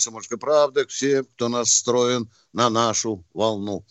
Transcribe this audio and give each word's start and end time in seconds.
Радио 0.00 0.10
«Комсомольская 0.10 0.38
правда» 0.38 0.86
все, 0.86 1.22
кто 1.22 1.48
настроен 1.48 2.30
на 2.52 2.70
нашу 2.70 3.24
волну. 3.34 3.84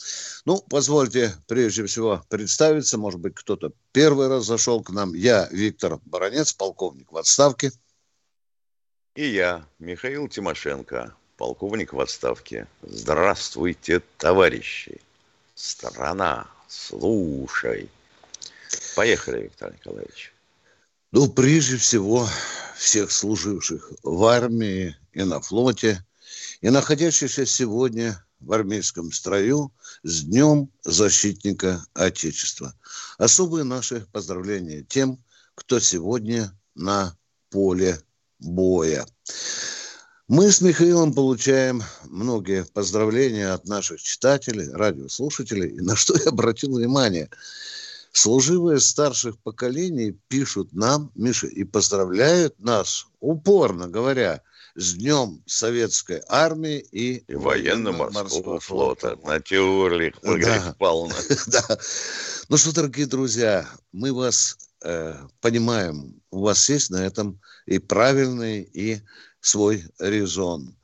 Ну, 0.45 0.61
позвольте 0.69 1.35
прежде 1.47 1.85
всего 1.85 2.23
представиться, 2.29 2.97
может 2.97 3.19
быть, 3.19 3.35
кто-то 3.35 3.71
первый 3.91 4.27
раз 4.27 4.45
зашел 4.45 4.83
к 4.83 4.89
нам. 4.89 5.13
Я 5.13 5.47
Виктор 5.51 5.99
Баранец, 6.05 6.53
полковник 6.53 7.11
в 7.11 7.17
отставке. 7.17 7.71
И 9.15 9.27
я, 9.27 9.65
Михаил 9.79 10.27
Тимошенко, 10.27 11.13
полковник 11.37 11.93
в 11.93 11.99
отставке. 11.99 12.67
Здравствуйте, 12.81 14.01
товарищи. 14.17 15.01
Страна, 15.55 16.47
слушай. 16.67 17.89
Поехали, 18.95 19.43
Виктор 19.43 19.73
Николаевич. 19.73 20.33
Ну, 21.11 21.27
прежде 21.27 21.77
всего, 21.77 22.27
всех 22.77 23.11
служивших 23.11 23.91
в 24.03 24.23
армии 24.25 24.95
и 25.19 25.23
на 25.23 25.41
флоте, 25.41 26.05
и 26.61 26.69
находящихся 26.69 27.45
сегодня 27.45 28.23
в 28.39 28.53
армейском 28.53 29.11
строю 29.11 29.73
с 30.03 30.23
Днем 30.23 30.71
Защитника 30.85 31.83
Отечества. 31.93 32.73
Особые 33.17 33.65
наши 33.65 34.07
поздравления 34.13 34.83
тем, 34.83 35.21
кто 35.55 35.81
сегодня 35.81 36.57
на 36.73 37.17
поле 37.49 37.99
боя. 38.39 39.05
Мы 40.29 40.51
с 40.51 40.61
Михаилом 40.61 41.13
получаем 41.13 41.83
многие 42.05 42.63
поздравления 42.63 43.51
от 43.51 43.67
наших 43.67 44.01
читателей, 44.01 44.71
радиослушателей. 44.71 45.69
И 45.69 45.81
на 45.81 45.97
что 45.97 46.17
я 46.17 46.29
обратил 46.29 46.77
внимание? 46.77 47.29
Служивые 48.13 48.79
старших 48.79 49.37
поколений 49.39 50.17
пишут 50.29 50.71
нам, 50.71 51.11
Миша, 51.15 51.47
и 51.47 51.65
поздравляют 51.65 52.57
нас, 52.59 53.07
упорно 53.19 53.89
говоря, 53.89 54.41
с 54.79 54.93
Днем 54.93 55.43
Советской 55.45 56.21
Армии 56.29 56.79
и, 56.79 57.17
И 57.27 57.35
военно-морского 57.35 58.61
флота. 58.61 59.17
Натюрлих, 59.25 60.15
Маргарита 60.23 60.67
Да. 60.67 60.75
Павловна. 60.79 61.15
Да. 61.47 61.77
Ну 62.47 62.57
что, 62.57 62.73
дорогие 62.73 63.05
друзья, 63.05 63.69
мы 63.91 64.13
вас 64.13 64.57
э, 64.83 65.15
понимаем. 65.41 66.21
У 66.31 66.39
вас 66.39 66.69
есть 66.69 66.91
на 66.91 67.05
этом 67.05 67.41
и 67.65 67.77
правильный, 67.77 68.61
и 68.61 69.01
свой 69.41 69.83
резон. 69.99 70.77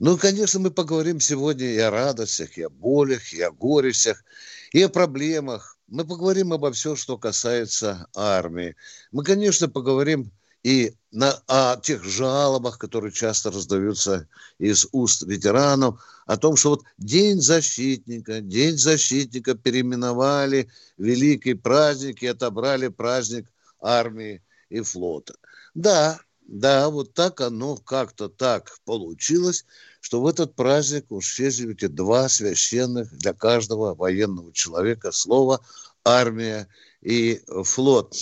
Ну, 0.00 0.18
конечно, 0.18 0.58
мы 0.58 0.72
поговорим 0.72 1.20
сегодня 1.20 1.66
и 1.72 1.78
о 1.78 1.92
радостях, 1.92 2.58
и 2.58 2.62
о 2.62 2.70
болях, 2.70 3.32
и 3.32 3.40
о 3.40 3.52
горестях, 3.52 4.24
и 4.72 4.82
о 4.82 4.88
проблемах. 4.88 5.78
Мы 5.86 6.04
поговорим 6.04 6.52
обо 6.52 6.72
всем, 6.72 6.96
что 6.96 7.16
касается 7.16 8.08
армии. 8.16 8.74
Мы, 9.12 9.22
конечно, 9.22 9.68
поговорим 9.68 10.32
и 10.68 10.94
на, 11.12 11.32
о 11.46 11.76
тех 11.80 12.04
жалобах, 12.04 12.76
которые 12.76 13.10
часто 13.10 13.50
раздаются 13.50 14.28
из 14.58 14.86
уст 14.92 15.22
ветеранов, 15.22 16.04
о 16.26 16.36
том, 16.36 16.56
что 16.56 16.70
вот 16.70 16.82
День 16.98 17.40
защитника, 17.40 18.42
День 18.42 18.76
защитника 18.76 19.54
переименовали, 19.54 20.68
великий 20.98 21.54
праздник 21.54 22.22
и 22.22 22.26
отобрали 22.26 22.88
праздник 22.88 23.46
армии 23.80 24.42
и 24.68 24.82
флота. 24.82 25.36
Да, 25.74 26.20
да, 26.42 26.90
вот 26.90 27.14
так 27.14 27.40
оно 27.40 27.76
как-то 27.76 28.28
так 28.28 28.76
получилось, 28.84 29.64
что 30.02 30.20
в 30.20 30.26
этот 30.26 30.54
праздник 30.54 31.06
исчезли 31.10 31.72
эти 31.72 31.86
два 31.86 32.28
священных 32.28 33.16
для 33.16 33.32
каждого 33.32 33.94
военного 33.94 34.52
человека 34.52 35.12
слова 35.12 35.62
«армия» 36.04 36.68
и 37.00 37.40
«флот». 37.64 38.14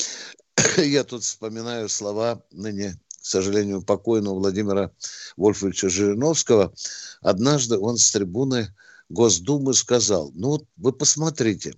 Я 0.77 1.05
тут 1.05 1.23
вспоминаю 1.23 1.89
слова 1.89 2.43
ныне, 2.51 2.99
к 3.21 3.27
сожалению, 3.27 3.83
покойного 3.83 4.39
Владимира 4.39 4.91
Вольфовича 5.37 5.89
Жириновского. 5.89 6.73
Однажды 7.21 7.79
он 7.79 7.97
с 7.97 8.11
трибуны 8.11 8.75
Госдумы 9.09 9.75
сказал, 9.75 10.33
ну 10.35 10.49
вот 10.49 10.65
вы 10.77 10.93
посмотрите, 10.93 11.75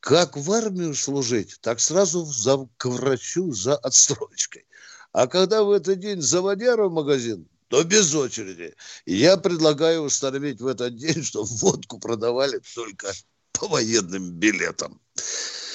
как 0.00 0.36
в 0.36 0.52
армию 0.52 0.94
служить, 0.94 1.58
так 1.60 1.80
сразу 1.80 2.24
за, 2.24 2.68
к 2.76 2.86
врачу 2.86 3.52
за 3.52 3.76
отстрочкой. 3.76 4.64
А 5.12 5.26
когда 5.26 5.64
в 5.64 5.70
этот 5.72 5.98
день 5.98 6.20
заводяра 6.20 6.86
в 6.86 6.92
магазин, 6.92 7.48
то 7.68 7.82
без 7.82 8.14
очереди. 8.14 8.74
Я 9.06 9.36
предлагаю 9.36 10.02
установить 10.02 10.60
в 10.60 10.66
этот 10.66 10.96
день, 10.96 11.22
что 11.24 11.42
водку 11.44 11.98
продавали 11.98 12.60
только 12.74 13.12
по 13.52 13.66
военным 13.66 14.30
билетам. 14.32 15.00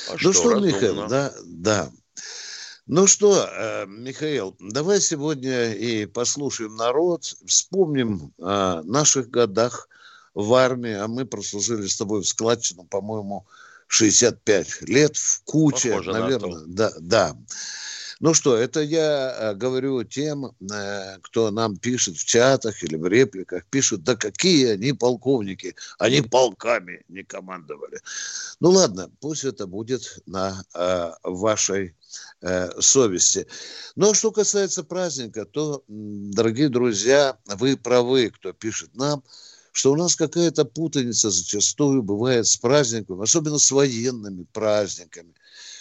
А 0.09 0.15
ну 0.21 0.31
что, 0.31 0.51
разумно. 0.51 0.67
Михаил, 0.67 1.07
да, 1.07 1.33
да. 1.45 1.91
Ну 2.87 3.05
что, 3.05 3.47
э, 3.47 3.85
Михаил, 3.87 4.55
давай 4.59 4.99
сегодня 5.01 5.73
и 5.73 6.07
послушаем 6.07 6.75
народ, 6.75 7.23
вспомним 7.45 8.33
о 8.39 8.81
наших 8.83 9.29
годах 9.29 9.87
в 10.33 10.53
армии, 10.53 10.93
а 10.93 11.07
мы 11.07 11.25
прослужили 11.25 11.85
с 11.85 11.95
тобой 11.95 12.21
в 12.21 12.27
складчину, 12.27 12.85
по-моему, 12.85 13.45
65 13.87 14.81
лет 14.83 15.15
в 15.15 15.43
куче, 15.43 15.91
Похоже 15.91 16.11
на 16.11 16.19
наверное, 16.19 16.59
то. 16.59 16.65
да, 16.67 16.91
да. 16.99 17.37
Ну 18.19 18.33
что, 18.33 18.55
это 18.55 18.81
я 18.81 19.35
э, 19.35 19.53
говорю 19.55 20.03
тем, 20.03 20.45
э, 20.45 21.17
кто 21.21 21.51
нам 21.51 21.77
пишет 21.77 22.17
в 22.17 22.25
чатах 22.25 22.83
или 22.83 22.95
в 22.95 23.05
репликах, 23.07 23.65
пишут, 23.65 24.03
да 24.03 24.15
какие 24.15 24.67
они 24.69 24.93
полковники, 24.93 25.75
они 25.99 26.21
полками 26.21 27.03
не 27.09 27.23
командовали. 27.23 27.99
Ну 28.59 28.69
ладно, 28.69 29.11
пусть 29.19 29.43
это 29.43 29.67
будет 29.67 30.19
на 30.25 30.63
э, 30.73 31.11
вашей 31.23 31.95
э, 32.41 32.69
совести. 32.79 33.47
Но 33.95 34.13
что 34.13 34.31
касается 34.31 34.83
праздника, 34.83 35.45
то, 35.45 35.83
дорогие 35.87 36.69
друзья, 36.69 37.37
вы 37.45 37.77
правы, 37.77 38.29
кто 38.29 38.53
пишет 38.53 38.95
нам, 38.95 39.23
что 39.71 39.93
у 39.93 39.95
нас 39.95 40.15
какая-то 40.15 40.65
путаница 40.65 41.29
зачастую 41.29 42.03
бывает 42.03 42.47
с 42.47 42.57
праздниками, 42.57 43.23
особенно 43.23 43.57
с 43.57 43.71
военными 43.71 44.45
праздниками. 44.51 45.33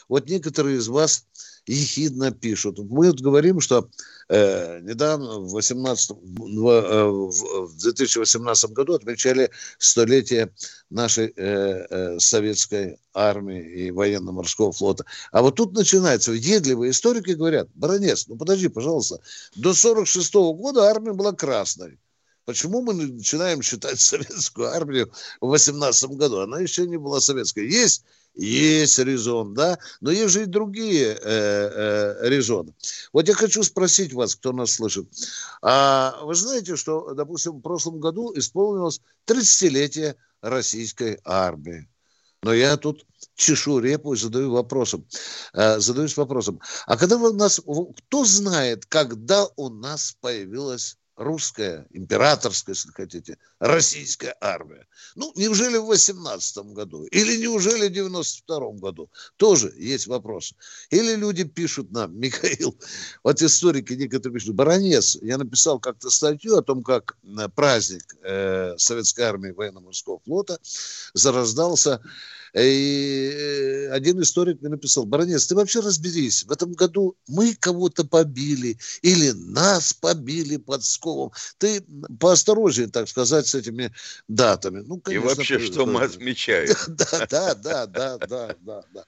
Вот 0.08 0.28
некоторые 0.28 0.78
из 0.78 0.88
вас 0.88 1.24
ехидно 1.66 2.30
пишут. 2.32 2.78
Мы 2.78 3.08
вот 3.08 3.20
говорим, 3.20 3.60
что 3.60 3.88
э, 4.28 4.80
недавно, 4.80 5.40
в, 5.40 5.52
18, 5.52 6.10
в, 6.10 6.68
э, 6.68 7.04
в- 7.04 7.66
в 7.68 7.78
2018 7.78 8.72
году 8.72 8.94
отмечали 8.94 9.50
столетие 9.78 10.52
нашей 10.90 11.32
э, 11.36 11.86
э, 11.90 12.18
советской 12.18 12.98
армии 13.14 13.86
и 13.86 13.90
военно-морского 13.90 14.72
флота. 14.72 15.04
А 15.32 15.42
вот 15.42 15.56
тут 15.56 15.74
начинается, 15.74 16.30
въедливые 16.30 16.90
историки 16.90 17.32
говорят, 17.32 17.68
Баронец, 17.74 18.26
ну 18.28 18.36
подожди, 18.36 18.68
пожалуйста, 18.68 19.20
до 19.56 19.74
46 19.74 20.34
года 20.34 20.84
армия 20.84 21.12
была 21.12 21.32
красной. 21.32 21.98
Почему 22.44 22.82
мы 22.82 22.94
начинаем 22.94 23.62
считать 23.62 24.00
советскую 24.00 24.68
армию 24.68 25.12
в 25.40 25.48
18 25.48 26.10
году? 26.10 26.40
Она 26.40 26.60
еще 26.60 26.86
не 26.86 26.96
была 26.96 27.20
советской. 27.20 27.68
Есть 27.68 28.04
есть 28.34 28.98
резон, 28.98 29.54
да, 29.54 29.78
но 30.00 30.10
есть 30.10 30.32
же 30.32 30.42
и 30.44 30.46
другие 30.46 31.08
э, 31.08 31.18
э, 31.20 32.28
резоны. 32.28 32.74
Вот 33.12 33.28
я 33.28 33.34
хочу 33.34 33.62
спросить 33.62 34.12
вас, 34.12 34.36
кто 34.36 34.52
нас 34.52 34.72
слышит. 34.72 35.08
А 35.62 36.16
вы 36.22 36.34
знаете, 36.34 36.76
что, 36.76 37.12
допустим, 37.14 37.54
в 37.54 37.60
прошлом 37.60 37.98
году 38.00 38.32
исполнилось 38.36 39.00
30-летие 39.26 40.14
российской 40.40 41.18
армии. 41.24 41.88
Но 42.42 42.54
я 42.54 42.76
тут 42.76 43.04
чешу 43.34 43.80
репу 43.80 44.14
и 44.14 44.16
задаю 44.16 44.52
вопросом, 44.52 45.06
э, 45.52 45.78
задаюсь 45.80 46.16
вопросом. 46.16 46.60
А 46.86 46.96
когда 46.96 47.16
у 47.16 47.32
нас, 47.32 47.60
кто 47.60 48.24
знает, 48.24 48.86
когда 48.86 49.46
у 49.56 49.68
нас 49.68 50.16
появилась 50.20 50.96
русская, 51.20 51.86
императорская, 51.90 52.74
если 52.74 52.90
хотите, 52.92 53.36
российская 53.58 54.34
армия. 54.40 54.86
Ну, 55.16 55.32
неужели 55.36 55.76
в 55.76 55.84
18 55.84 56.72
году? 56.72 57.04
Или 57.04 57.36
неужели 57.36 57.88
в 57.88 57.92
92 57.92 58.72
году? 58.72 59.10
Тоже 59.36 59.72
есть 59.76 60.06
вопрос. 60.06 60.54
Или 60.88 61.14
люди 61.16 61.44
пишут 61.44 61.92
нам, 61.92 62.16
Михаил, 62.18 62.74
вот 63.22 63.42
историки 63.42 63.92
некоторые 63.92 64.38
пишут, 64.38 64.54
Баронец, 64.54 65.18
я 65.20 65.36
написал 65.36 65.78
как-то 65.78 66.08
статью 66.08 66.56
о 66.56 66.62
том, 66.62 66.82
как 66.82 67.18
праздник 67.54 68.16
э, 68.22 68.74
Советской 68.78 69.22
армии 69.22 69.50
военно-морского 69.50 70.20
флота 70.24 70.58
зараздался 71.12 72.00
и 72.54 73.30
э, 73.32 73.88
один 73.90 74.20
историк 74.22 74.60
мне 74.60 74.70
написал, 74.70 75.04
Баранец, 75.06 75.46
ты 75.46 75.54
вообще 75.54 75.80
разберись, 75.80 76.44
в 76.44 76.50
этом 76.50 76.72
году 76.72 77.16
мы 77.28 77.54
кого-то 77.54 78.04
побили 78.04 78.78
или 79.02 79.30
нас 79.30 79.92
побили 79.92 80.56
под 80.56 80.84
Сковом. 80.84 81.32
Ты 81.58 81.84
поосторожнее, 82.18 82.88
так 82.88 83.08
сказать, 83.08 83.46
с 83.46 83.54
этими 83.54 83.92
датами. 84.28 84.80
Ну, 84.80 84.98
конечно, 85.00 85.24
и 85.24 85.34
вообще, 85.34 85.58
ты, 85.58 85.66
что 85.66 85.86
мы 85.86 86.02
отмечаем. 86.02 86.74
Да, 86.90 87.26
да, 87.30 87.54
да, 87.54 87.86
да, 87.86 88.18
да, 88.18 88.56
да, 88.60 88.84
да. 88.92 89.04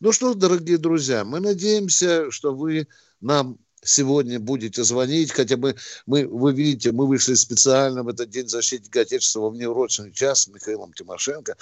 Ну 0.00 0.12
что, 0.12 0.34
дорогие 0.34 0.78
друзья, 0.78 1.24
мы 1.24 1.40
надеемся, 1.40 2.30
что 2.30 2.54
вы 2.54 2.88
нам 3.20 3.58
сегодня 3.82 4.40
будете 4.40 4.84
звонить, 4.84 5.32
хотя 5.32 5.56
бы 5.56 5.76
мы, 6.06 6.26
вы 6.26 6.52
видите, 6.52 6.92
мы 6.92 7.06
вышли 7.06 7.34
специально 7.34 8.02
в 8.02 8.08
этот 8.08 8.30
день 8.30 8.48
защитника 8.48 9.00
Отечества 9.00 9.40
во 9.40 9.50
внеурочный 9.50 10.12
час 10.12 10.42
с 10.42 10.48
Михаилом 10.48 10.92
Тимошенко. 10.92 11.56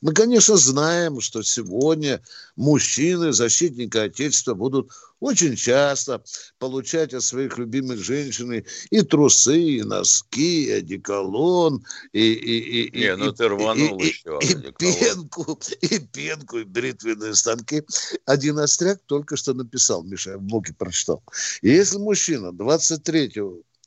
Мы, 0.00 0.12
конечно, 0.12 0.56
знаем, 0.56 1.20
что 1.20 1.42
сегодня 1.42 2.22
мужчины, 2.56 3.32
защитника 3.32 4.04
Отечества, 4.04 4.54
будут 4.54 4.90
очень 5.20 5.56
часто 5.56 6.22
получать 6.58 7.14
от 7.14 7.22
своих 7.22 7.58
любимых 7.58 7.98
женщин 7.98 8.64
и 8.90 9.02
трусы, 9.02 9.60
и 9.60 9.82
носки, 9.82 10.66
и 10.66 10.70
одеколон, 10.70 11.84
и, 12.12 12.32
и, 12.32 12.88
и, 12.88 12.98
Не, 12.98 13.16
ну 13.16 13.32
ты 13.32 13.48
рванул 13.48 13.98
и, 14.00 14.06
еще 14.06 14.38
и, 14.42 14.52
и 14.52 14.72
пенку, 14.72 15.60
и 15.80 15.98
пенку, 15.98 16.58
и 16.58 16.64
бритвенные 16.64 17.34
станки. 17.34 17.82
Один 18.26 18.58
остряк 18.58 19.00
только 19.06 19.36
что 19.36 19.54
написал, 19.54 20.04
Миша, 20.04 20.32
я 20.32 20.38
в 20.38 20.42
блоге 20.42 20.74
прочитал. 20.74 21.22
И 21.62 21.70
если 21.70 21.98
мужчина 21.98 22.52
23 22.52 23.32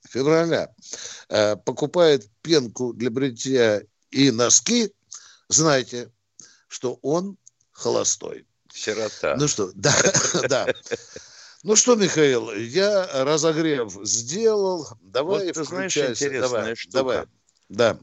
февраля 0.09 0.73
э, 1.29 1.55
покупает 1.55 2.29
пенку 2.41 2.93
для 2.93 3.09
бритья 3.09 3.81
и 4.09 4.31
носки, 4.31 4.93
знайте, 5.47 6.11
что 6.67 6.99
он 7.01 7.37
холостой. 7.71 8.45
Сирота. 8.73 9.35
Ну 9.37 9.47
что, 9.47 9.71
да, 9.75 9.93
да. 10.49 10.67
Ну 11.63 11.75
что, 11.75 11.95
Михаил, 11.95 12.51
я 12.53 13.07
разогрев 13.23 13.93
сделал. 14.01 14.87
Давай 15.01 15.45
вот, 15.45 15.53
ты 15.53 15.63
знаешь, 15.63 15.95
интересная 15.95 16.41
давай, 16.41 16.75
штука. 16.75 16.97
Давай. 16.97 17.25
Да. 17.69 17.97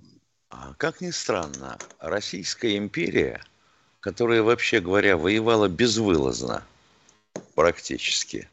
А, 0.50 0.74
как 0.78 1.00
ни 1.00 1.10
странно, 1.10 1.76
Российская 1.98 2.76
империя, 2.76 3.42
которая, 3.98 4.42
вообще 4.42 4.80
говоря, 4.80 5.16
воевала 5.16 5.66
безвылазно 5.66 6.62
практически, 7.56 8.48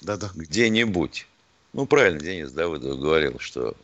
да-да. 0.00 0.30
где-нибудь. 0.36 1.26
Ну, 1.72 1.86
правильно, 1.86 2.20
Денис 2.20 2.52
Давыдов 2.52 3.00
говорил, 3.00 3.40
что 3.40 3.74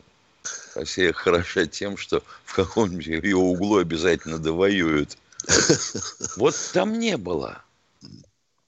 Россия 0.77 1.13
хороша 1.13 1.67
тем, 1.67 1.97
что 1.97 2.23
в 2.45 2.55
каком-нибудь 2.55 3.07
ее 3.07 3.37
углу 3.37 3.79
обязательно 3.79 4.39
довоюют. 4.39 5.19
Вот 6.37 6.55
там 6.73 6.99
не 6.99 7.17
было 7.17 7.63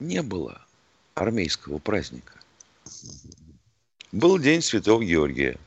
не 0.02 0.22
было 0.22 0.60
армейского 1.14 1.78
праздника. 1.78 2.34
Был 4.10 4.38
День 4.38 4.60
Святого 4.60 5.02
Георгия. 5.02 5.58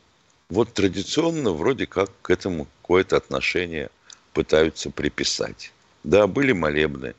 Вот 0.50 0.74
традиционно 0.74 1.52
вроде 1.52 1.88
как 1.88 2.12
к 2.22 2.30
этому 2.30 2.68
какое-то 2.82 3.18
отношение 3.18 3.90
пытаются 4.34 4.92
приписать. 4.92 5.72
Да, 6.04 6.28
были 6.28 6.52
молебны, 6.52 7.16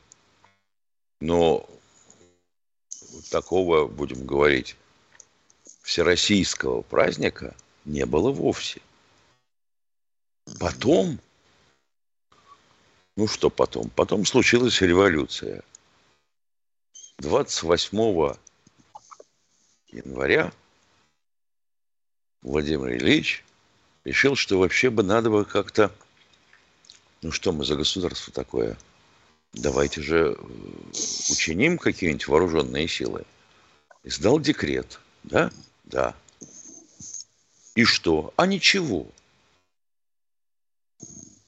но 1.19 1.67
такого, 3.29 3.87
будем 3.87 4.25
говорить, 4.25 4.77
всероссийского 5.81 6.83
праздника 6.83 7.53
не 7.83 8.05
было 8.05 8.31
вовсе. 8.31 8.81
Потом, 10.59 11.19
ну 13.17 13.27
что 13.27 13.49
потом? 13.49 13.89
Потом 13.89 14.25
случилась 14.25 14.81
революция– 14.81 15.63
28 17.19 18.35
января 19.87 20.53
Владимир 22.43 22.93
Ильич 22.93 23.43
решил, 24.05 24.35
что 24.35 24.59
вообще 24.59 24.91
бы 24.91 25.01
надо 25.01 25.31
бы 25.31 25.43
как-то, 25.43 25.91
ну 27.23 27.31
что 27.31 27.51
мы 27.53 27.65
за 27.65 27.75
государство 27.75 28.31
такое, 28.31 28.77
давайте 29.51 30.03
же 30.03 30.37
э, 30.37 30.45
учиним 31.31 31.79
какие-нибудь 31.79 32.27
вооруженные 32.27 32.87
силы. 32.87 33.25
Издал 34.03 34.39
декрет, 34.39 34.99
да? 35.23 35.51
Да. 35.85 36.15
И 37.73 37.83
что? 37.83 38.31
А 38.35 38.45
ничего. 38.45 39.07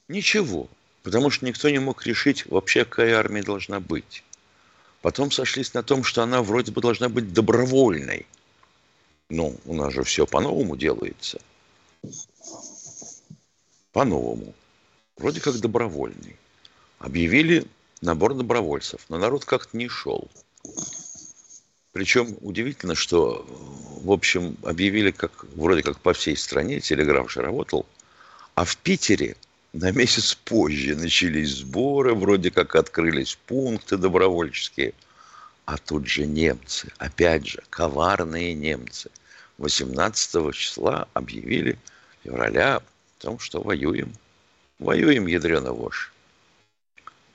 Ничего. 0.08 0.68
Потому 1.04 1.30
что 1.30 1.46
никто 1.46 1.70
не 1.70 1.78
мог 1.78 2.04
решить 2.06 2.46
вообще, 2.46 2.84
какая 2.84 3.16
армия 3.16 3.44
должна 3.44 3.78
быть. 3.78 4.24
Потом 5.02 5.30
сошлись 5.30 5.72
на 5.74 5.82
том, 5.82 6.04
что 6.04 6.22
она 6.22 6.42
вроде 6.42 6.72
бы 6.72 6.80
должна 6.80 7.08
быть 7.08 7.32
добровольной. 7.32 8.26
Ну, 9.28 9.56
у 9.64 9.74
нас 9.74 9.92
же 9.94 10.02
все 10.02 10.26
по-новому 10.26 10.76
делается. 10.76 11.40
По-новому. 13.92 14.54
Вроде 15.16 15.40
как 15.40 15.58
добровольный. 15.58 16.36
Объявили 16.98 17.66
набор 18.02 18.34
добровольцев, 18.34 19.00
но 19.08 19.18
народ 19.18 19.44
как-то 19.44 19.76
не 19.76 19.88
шел. 19.88 20.28
Причем 21.92 22.36
удивительно, 22.42 22.94
что, 22.94 23.44
в 24.02 24.12
общем, 24.12 24.56
объявили 24.62 25.10
как, 25.10 25.44
вроде 25.56 25.82
как 25.82 25.98
по 25.98 26.12
всей 26.12 26.36
стране, 26.36 26.80
телеграф 26.80 27.30
же 27.32 27.40
работал, 27.40 27.86
а 28.54 28.64
в 28.64 28.76
Питере 28.76 29.36
на 29.72 29.92
месяц 29.92 30.34
позже 30.34 30.96
начались 30.96 31.58
сборы, 31.58 32.14
вроде 32.14 32.50
как 32.50 32.74
открылись 32.74 33.38
пункты 33.46 33.96
добровольческие. 33.96 34.94
А 35.64 35.78
тут 35.78 36.06
же 36.08 36.26
немцы, 36.26 36.88
опять 36.98 37.46
же, 37.46 37.62
коварные 37.70 38.54
немцы. 38.54 39.10
18 39.58 40.52
числа 40.54 41.06
объявили 41.12 41.78
февраля 42.24 42.76
о 42.78 42.82
том, 43.18 43.38
что 43.38 43.60
воюем. 43.60 44.12
Воюем, 44.78 45.26
ядрена 45.26 45.72
вошь. 45.72 46.12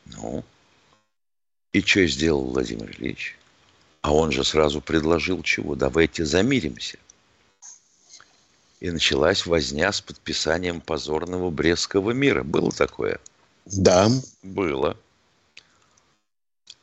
Ну, 0.06 0.44
и 1.72 1.82
что 1.82 2.06
сделал 2.08 2.46
Владимир 2.46 2.92
Ильич? 2.92 3.38
А 4.01 4.13
он 4.13 4.32
же 4.32 4.44
сразу 4.44 4.82
предложил 4.82 5.42
чего? 5.42 5.75
Давайте 5.75 6.25
замиримся 6.25 6.98
и 8.86 8.92
началась 8.92 9.48
возня 9.48 9.92
с 9.92 10.00
подписанием 10.00 10.80
позорного 10.80 11.50
Брестского 11.50 12.12
мира. 12.12 12.44
Было 12.44 12.72
такое? 12.72 13.20
Да. 13.65 14.08
Было. 14.44 14.96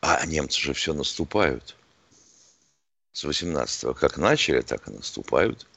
А 0.01 0.27
немцы 0.27 0.61
же 0.61 0.73
все 0.73 0.95
наступают. 0.95 1.77
С 3.13 3.25
18-го 3.25 3.95
как 3.95 4.17
начали, 4.17 4.63
так 4.63 4.89
и 4.89 4.91
наступают. 4.91 5.69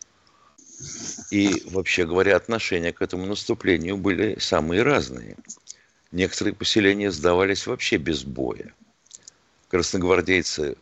И, 1.30 1.62
вообще 1.68 2.08
говоря, 2.08 2.38
отношения 2.38 2.92
к 2.92 3.04
этому 3.04 3.28
наступлению 3.28 3.96
были 3.96 4.40
самые 4.40 4.82
разные. 4.82 5.38
Некоторые 6.12 6.56
поселения 6.56 7.12
сдавались 7.12 7.68
вообще 7.68 7.98
без 7.98 8.24
боя. 8.24 8.74
Красногвардейцы 9.68 10.76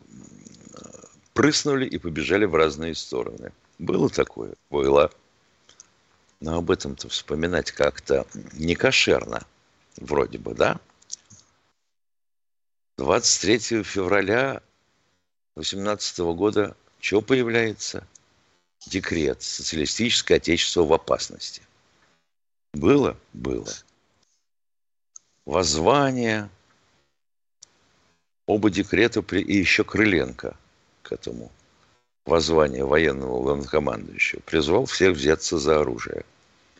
прыснули 1.34 1.86
и 1.86 1.98
побежали 1.98 2.46
в 2.46 2.54
разные 2.54 2.94
стороны. 2.94 3.52
Было 3.78 4.08
такое? 4.08 4.54
Было. 4.70 5.12
Но 6.44 6.58
об 6.58 6.70
этом-то 6.70 7.08
вспоминать 7.08 7.72
как-то 7.72 8.26
не 8.52 8.74
кошерно, 8.74 9.46
вроде 9.96 10.36
бы, 10.36 10.52
да? 10.52 10.78
23 12.98 13.82
февраля 13.82 14.60
18 15.54 16.18
года 16.36 16.76
что 17.00 17.22
появляется? 17.22 18.06
Декрет 18.86 19.40
«Социалистическое 19.40 20.36
отечество 20.36 20.84
в 20.84 20.92
опасности». 20.92 21.62
Было? 22.74 23.16
Было. 23.32 23.72
Воззвание, 25.46 26.50
оба 28.44 28.68
декрета 28.68 29.22
при... 29.22 29.40
и 29.40 29.56
еще 29.56 29.82
Крыленко 29.82 30.54
к 31.00 31.12
этому 31.12 31.50
воззванию 32.26 32.86
военного 32.86 33.42
главнокомандующего 33.42 34.40
призвал 34.40 34.84
всех 34.84 35.16
взяться 35.16 35.56
за 35.56 35.80
оружие 35.80 36.26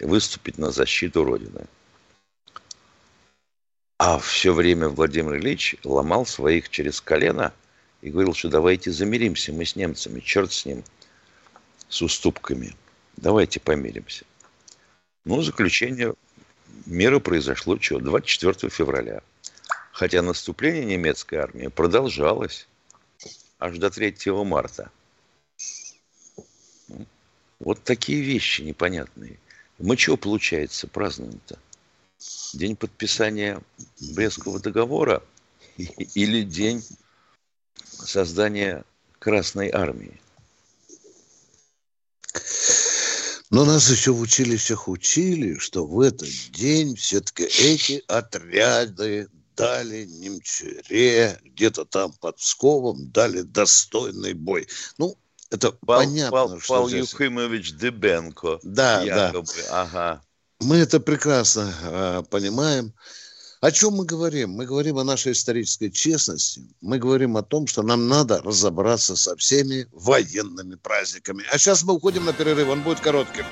выступить 0.01 0.59
на 0.59 0.71
защиту 0.71 1.25
Родины. 1.25 1.67
А 3.99 4.19
все 4.19 4.53
время 4.53 4.89
Владимир 4.89 5.37
Ильич 5.37 5.77
ломал 5.85 6.27
своих 6.27 6.69
через 6.69 7.01
колено 7.01 7.53
и 8.03 8.11
говорил, 8.11 8.35
что 8.35 8.49
давайте 8.49 8.91
замиримся 8.91 9.53
мы 9.53 9.65
с 9.65 9.77
немцами, 9.77 10.21
черт 10.21 10.53
с 10.53 10.67
ним, 10.67 10.85
с 11.89 12.03
уступками. 12.03 12.77
Давайте 13.17 13.61
помиримся. 13.61 14.25
Ну, 15.25 15.41
заключение 15.43 16.15
мира 16.87 17.19
произошло 17.19 17.79
что? 17.81 17.99
24 17.99 18.71
февраля. 18.71 19.23
Хотя 19.93 20.23
наступление 20.23 20.85
немецкой 20.85 21.37
армии 21.37 21.69
продолжалось 21.69 22.67
аж 23.59 23.79
до 23.79 23.91
3 23.91 24.17
марта. 24.45 24.91
Вот 27.61 27.83
такие 27.85 28.21
вещи 28.21 28.63
непонятные. 28.63 29.39
Мы 29.79 29.97
чего, 29.97 30.17
получается, 30.17 30.87
празднуем-то? 30.87 31.59
День 32.53 32.77
подписания 32.77 33.61
Брестского 34.15 34.61
договора 34.61 35.23
или 35.77 36.43
день 36.43 36.83
создания 37.85 38.85
Красной 39.19 39.71
Армии? 39.71 40.21
Но 43.51 43.65
нас 43.65 43.89
еще 43.91 44.13
в 44.13 44.21
училищах 44.21 44.89
учили, 44.89 45.59
что 45.59 45.87
в 45.87 46.01
этот 46.01 46.29
день 46.51 46.97
все-таки 46.97 47.45
эти 47.45 48.03
отряды 48.09 49.29
дали 49.57 50.07
Немчуре, 50.07 51.39
где-то 51.45 51.85
там 51.85 52.13
под 52.15 52.37
Псковом, 52.37 53.11
дали 53.13 53.43
достойный 53.43 54.35
бой. 54.35 54.67
Ну, 54.99 55.17
это 55.55 55.71
Пал, 55.71 56.01
понятно. 56.01 56.31
Пал, 56.31 56.61
что 56.61 56.75
Пал 56.75 56.89
здесь... 56.89 57.13
Юхимович 57.13 57.75
Дебенко. 57.75 58.59
Да, 58.63 59.03
якобы. 59.03 59.53
да. 59.69 59.83
Ага. 59.83 60.23
Мы 60.61 60.77
это 60.77 60.99
прекрасно 61.01 61.73
э, 61.83 62.23
понимаем. 62.29 62.93
О 63.61 63.71
чем 63.71 63.95
мы 63.95 64.05
говорим? 64.05 64.51
Мы 64.51 64.67
говорим 64.67 64.99
о 64.99 65.05
нашей 65.05 65.33
исторической 65.33 65.91
честности. 65.91 66.63
Мы 66.81 66.99
говорим 66.99 67.37
о 67.37 67.43
том, 67.43 67.67
что 67.67 67.83
нам 67.83 68.09
надо 68.09 68.43
разобраться 68.43 69.17
со 69.17 69.37
всеми 69.37 69.87
военными 69.93 70.75
праздниками. 70.75 71.45
А 71.51 71.57
сейчас 71.57 71.83
мы 71.83 71.95
уходим 71.95 72.25
на 72.25 72.33
перерыв. 72.33 72.69
Он 72.69 72.83
будет 72.83 73.01
коротким. 73.01 73.47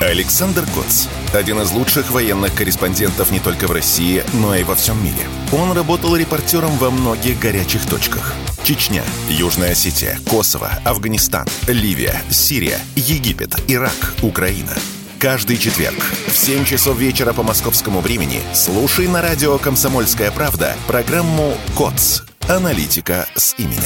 Александр 0.00 0.66
Коц. 0.74 1.06
Один 1.32 1.60
из 1.60 1.70
лучших 1.72 2.10
военных 2.10 2.54
корреспондентов 2.54 3.30
не 3.30 3.38
только 3.38 3.66
в 3.66 3.70
России, 3.70 4.24
но 4.32 4.54
и 4.54 4.64
во 4.64 4.74
всем 4.74 5.02
мире. 5.02 5.28
Он 5.52 5.72
работал 5.72 6.16
репортером 6.16 6.76
во 6.78 6.90
многих 6.90 7.38
горячих 7.38 7.88
точках. 7.88 8.34
Чечня, 8.62 9.02
Южная 9.28 9.72
Осетия, 9.72 10.18
Косово, 10.28 10.70
Афганистан, 10.84 11.46
Ливия, 11.66 12.20
Сирия, 12.30 12.78
Египет, 12.96 13.54
Ирак, 13.68 14.14
Украина. 14.22 14.72
Каждый 15.18 15.58
четверг 15.58 15.98
в 16.28 16.36
7 16.36 16.64
часов 16.64 16.98
вечера 16.98 17.32
по 17.32 17.42
московскому 17.42 18.00
времени 18.00 18.40
слушай 18.54 19.06
на 19.06 19.20
радио 19.20 19.58
«Комсомольская 19.58 20.30
правда» 20.30 20.76
программу 20.86 21.54
«КОЦ. 21.76 22.22
Аналитика 22.48 23.26
с 23.36 23.54
именем». 23.58 23.82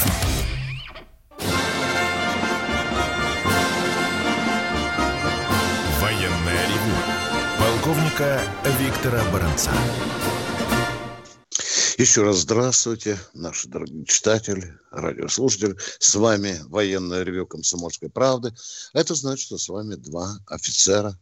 полковника 7.85 8.41
Виктора 8.79 9.19
Баранца. 9.31 9.69
Еще 11.97 12.23
раз 12.23 12.39
здравствуйте, 12.39 13.17
наши 13.33 13.69
дорогие 13.69 14.03
читатели, 14.03 14.77
радиослушатели. 14.91 15.77
С 15.99 16.13
вами 16.15 16.59
военное 16.65 17.23
ревю 17.23 17.47
«Комсомольской 17.47 18.09
правды». 18.09 18.53
Это 18.91 19.15
значит, 19.15 19.45
что 19.45 19.57
с 19.57 19.69
вами 19.69 19.95
два 19.95 20.37
офицера. 20.47 21.17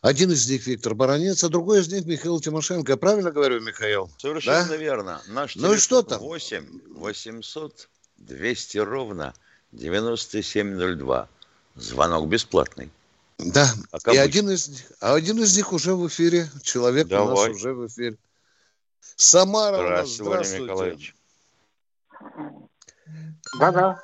Один 0.00 0.32
из 0.32 0.50
них 0.50 0.66
Виктор 0.66 0.96
Баранец, 0.96 1.44
а 1.44 1.48
другой 1.48 1.80
из 1.80 1.92
них 1.92 2.06
Михаил 2.06 2.40
Тимошенко. 2.40 2.90
Я 2.90 2.96
правильно 2.96 3.30
говорю, 3.30 3.60
Михаил? 3.60 4.10
Совершенно 4.18 4.66
да? 4.66 4.76
верно. 4.76 5.22
Наш 5.28 5.54
ну 5.54 5.72
и 5.72 5.76
что 5.76 6.02
там? 6.02 6.18
8 6.22 6.96
800 6.96 7.88
200 8.16 8.78
ровно 8.78 9.32
9702. 9.70 11.28
Звонок 11.76 12.28
бесплатный. 12.28 12.90
Да, 13.38 13.72
как 13.92 14.12
и 14.12 14.16
один 14.16 14.50
из, 14.50 14.66
них, 14.66 14.82
а 14.98 15.14
один 15.14 15.40
из 15.40 15.56
них 15.56 15.72
уже 15.72 15.94
в 15.94 16.08
эфире. 16.08 16.50
Человек 16.64 17.06
Давай. 17.06 17.48
у 17.48 17.50
нас 17.52 17.56
уже 17.56 17.72
в 17.72 17.86
эфире. 17.86 18.18
Самара 19.00 20.04
здравствуйте, 20.04 20.22
у 20.22 20.34
нас, 20.34 20.48
здравствуйте. 20.48 20.64
Николаевич. 20.64 21.14
Да-да. 23.58 24.02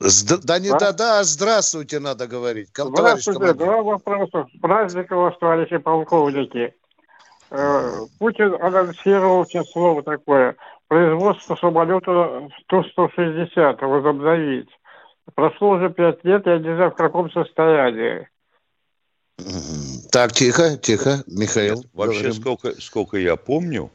Да 0.00 0.58
не 0.58 0.70
да-да, 0.70 1.18
а 1.18 1.24
здравствуйте 1.24 1.98
надо 1.98 2.26
говорить. 2.26 2.70
Здравствуйте, 2.74 3.52
два 3.52 3.82
вопроса. 3.82 4.46
С 4.54 4.60
праздником 4.60 5.18
вас, 5.18 5.34
товарищи 5.38 5.76
полковники. 5.76 6.74
Э, 7.50 8.06
Путин 8.18 8.54
анонсировал 8.62 9.44
сейчас 9.44 9.70
слово 9.70 10.02
такое. 10.02 10.56
Производство 10.88 11.54
самолета 11.56 12.48
Ту-160 12.68 13.84
возобновить. 13.84 14.70
Прошло 15.34 15.70
уже 15.70 15.90
пять 15.90 16.24
лет, 16.24 16.46
я 16.46 16.58
не 16.58 16.74
знаю, 16.74 16.90
в 16.92 16.96
каком 16.96 17.30
состоянии. 17.30 18.28
Так, 20.10 20.32
тихо, 20.32 20.76
тихо, 20.76 21.22
Михаил. 21.26 21.76
Нет, 21.76 21.86
вообще, 21.92 22.32
сколько, 22.32 22.80
сколько 22.80 23.16
я 23.16 23.36
помню, 23.36 23.90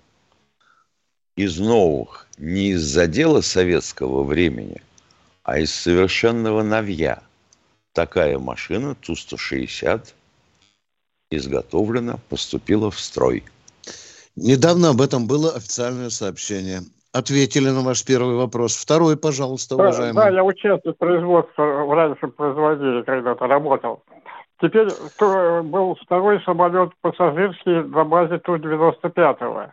из 1.35 1.59
новых, 1.59 2.27
не 2.37 2.69
из-за 2.71 3.07
дела 3.07 3.41
советского 3.41 4.23
времени, 4.23 4.81
а 5.43 5.59
из 5.59 5.73
совершенного 5.73 6.63
новья. 6.63 7.21
Такая 7.93 8.39
машина 8.39 8.95
Ту-160 8.95 10.13
изготовлена, 11.31 12.17
поступила 12.29 12.91
в 12.91 12.99
строй. 12.99 13.43
Недавно 14.35 14.89
об 14.89 15.01
этом 15.01 15.27
было 15.27 15.51
официальное 15.55 16.09
сообщение. 16.09 16.81
Ответили 17.13 17.69
на 17.69 17.81
ваш 17.81 18.03
первый 18.05 18.35
вопрос. 18.35 18.75
Второй, 18.75 19.17
пожалуйста, 19.17 19.75
уважаемый. 19.75 20.15
Да, 20.15 20.25
да 20.25 20.35
я 20.35 20.43
участвую 20.43 20.93
в 20.93 20.97
производстве, 20.97 21.63
раньше 21.63 22.27
производили, 22.27 23.03
когда-то 23.03 23.47
работал. 23.47 24.03
Теперь 24.61 24.89
то, 25.17 25.61
был 25.63 25.97
второй 26.03 26.41
самолет 26.43 26.91
пассажирский 27.01 27.83
на 27.83 28.03
базе 28.03 28.39
Ту-95. 28.39 29.71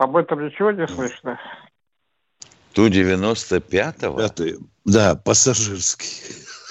Об 0.00 0.16
этом 0.16 0.46
ничего 0.46 0.70
не 0.70 0.88
слышно? 0.88 1.38
Ту-95? 2.72 4.58
Да, 4.86 5.14
пассажирский. 5.14 6.08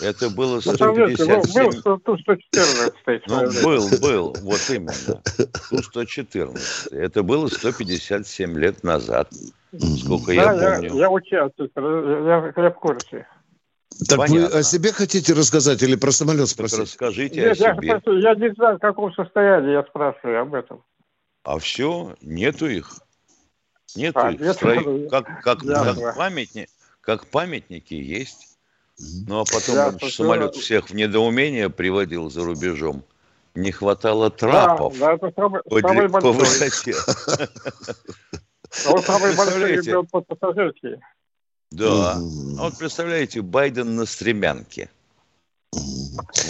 Это 0.02 0.32
было 0.32 0.60
157... 0.62 1.28
Ну, 1.28 1.82
был 1.84 2.00
Ту-114. 2.00 3.22
Ну, 3.28 3.64
был, 3.64 3.88
был, 4.02 4.36
вот 4.42 4.62
именно. 4.72 5.22
Ту-114. 5.70 6.90
Это 6.92 7.22
было 7.22 7.46
157 7.46 8.58
лет 8.58 8.84
назад, 8.84 9.32
сколько 10.00 10.34
да, 10.34 10.52
я 10.52 10.74
помню. 10.74 10.96
Я, 10.96 11.02
я 11.02 11.12
участвую, 11.12 11.70
я, 12.26 12.52
я 12.58 12.70
в 12.72 12.80
курсе. 12.80 13.28
Так 14.08 14.18
Понятно. 14.18 14.56
вы 14.56 14.60
о 14.60 14.64
себе 14.64 14.92
хотите 14.92 15.34
рассказать 15.34 15.84
или 15.84 15.96
про 15.96 16.12
самолет 16.12 16.48
спросить? 16.48 16.80
расскажите 16.80 17.42
Нет, 17.42 17.52
о 17.52 17.76
себе. 17.76 18.02
Я, 18.08 18.30
я 18.32 18.34
не 18.34 18.52
знаю, 18.56 18.78
в 18.78 18.80
каком 18.80 19.14
состоянии 19.14 19.74
я 19.74 19.84
спрашиваю 19.84 20.42
об 20.42 20.56
этом. 20.56 20.84
А 21.44 21.60
все, 21.60 22.16
нету 22.22 22.68
их. 22.68 22.90
Нету 23.96 24.20
а. 24.20 24.34
Нет, 24.34 24.56
Строи... 24.56 25.08
Как, 25.10 25.42
как, 25.42 25.60
как, 25.60 26.16
памятни... 26.16 26.68
как 27.02 27.28
памятники 27.28 27.94
есть. 27.94 28.58
Ну 29.28 29.42
а 29.42 29.46
потом 29.46 29.76
Ясно, 29.76 30.10
самолет 30.10 30.54
все... 30.54 30.62
всех 30.62 30.90
в 30.90 30.96
недоумение 30.96 31.70
приводил 31.70 32.30
за 32.30 32.44
рубежом. 32.44 33.04
Не 33.56 33.72
хватало 33.72 34.30
трапов 34.30 34.98
да, 35.00 35.08
да, 35.08 35.14
это 35.14 35.32
самый, 35.36 35.62
по, 35.64 35.80
самый 35.80 36.10
по 36.10 36.32
высоте. 36.32 36.94
Он 38.88 39.02
самый 39.02 39.36
большой 39.36 39.82
был 39.82 40.04
пассажирский. 40.04 40.98
Да. 41.72 42.14
А 42.14 42.20
вот 42.20 42.78
представляете, 42.78 43.42
Байден 43.42 43.96
на 43.96 44.06
стремянке 44.06 44.90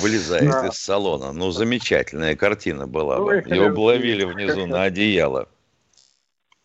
вылезает 0.02 0.50
да. 0.50 0.68
из 0.68 0.76
салона. 0.76 1.34
Ну, 1.34 1.52
замечательная 1.52 2.36
картина 2.36 2.88
была 2.88 3.20
бы. 3.20 3.36
Его 3.36 3.70
бы 3.70 3.80
ловили 3.80 4.24
внизу 4.24 4.66
на 4.66 4.84
одеяло. 4.84 5.48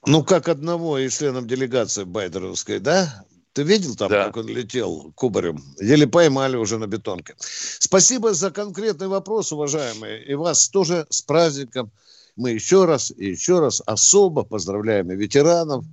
Ну, 0.06 0.22
как 0.22 0.48
одного 0.48 0.98
из 0.98 1.16
членов 1.16 1.46
делегации 1.46 2.04
байдеровской, 2.04 2.78
да? 2.78 3.24
Ты 3.54 3.62
видел 3.62 3.94
там, 3.94 4.10
да. 4.10 4.24
как 4.24 4.36
он 4.36 4.48
летел 4.48 5.12
кубарем? 5.14 5.62
Еле 5.80 6.06
поймали 6.06 6.56
уже 6.56 6.78
на 6.78 6.86
бетонке. 6.86 7.34
Спасибо 7.38 8.34
за 8.34 8.50
конкретный 8.50 9.06
вопрос, 9.06 9.52
уважаемые. 9.52 10.24
И 10.24 10.34
вас 10.34 10.68
тоже 10.68 11.06
с 11.08 11.22
праздником. 11.22 11.90
Мы 12.36 12.50
еще 12.50 12.84
раз 12.84 13.12
и 13.16 13.26
еще 13.26 13.60
раз 13.60 13.80
особо 13.86 14.42
поздравляем 14.42 15.10
и 15.12 15.16
ветеранов, 15.16 15.84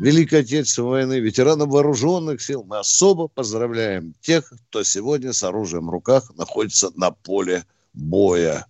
Великой 0.00 0.40
Отечественной 0.40 0.88
войны, 0.88 1.20
ветеранов 1.20 1.68
вооруженных 1.68 2.40
сил. 2.40 2.64
Мы 2.64 2.78
особо 2.78 3.28
поздравляем 3.28 4.14
тех, 4.22 4.50
кто 4.68 4.82
сегодня 4.82 5.32
с 5.32 5.42
оружием 5.42 5.88
в 5.88 5.90
руках 5.90 6.34
находится 6.36 6.90
на 6.96 7.10
поле 7.10 7.64
боя. 7.92 8.66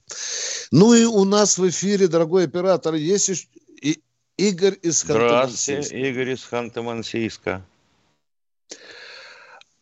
Ну 0.70 0.94
и 0.94 1.04
у 1.04 1.24
нас 1.24 1.58
в 1.58 1.68
эфире, 1.68 2.08
дорогой 2.08 2.44
оператор, 2.44 2.94
есть 2.94 3.48
и 3.80 4.00
Игорь 4.42 4.74
из 4.82 5.04
Ханты-Мансийска. 5.04 5.82
Здравствуйте, 5.82 6.10
Игорь 6.10 6.30
из 6.30 6.48
Ханты-Мансийска. 6.50 7.60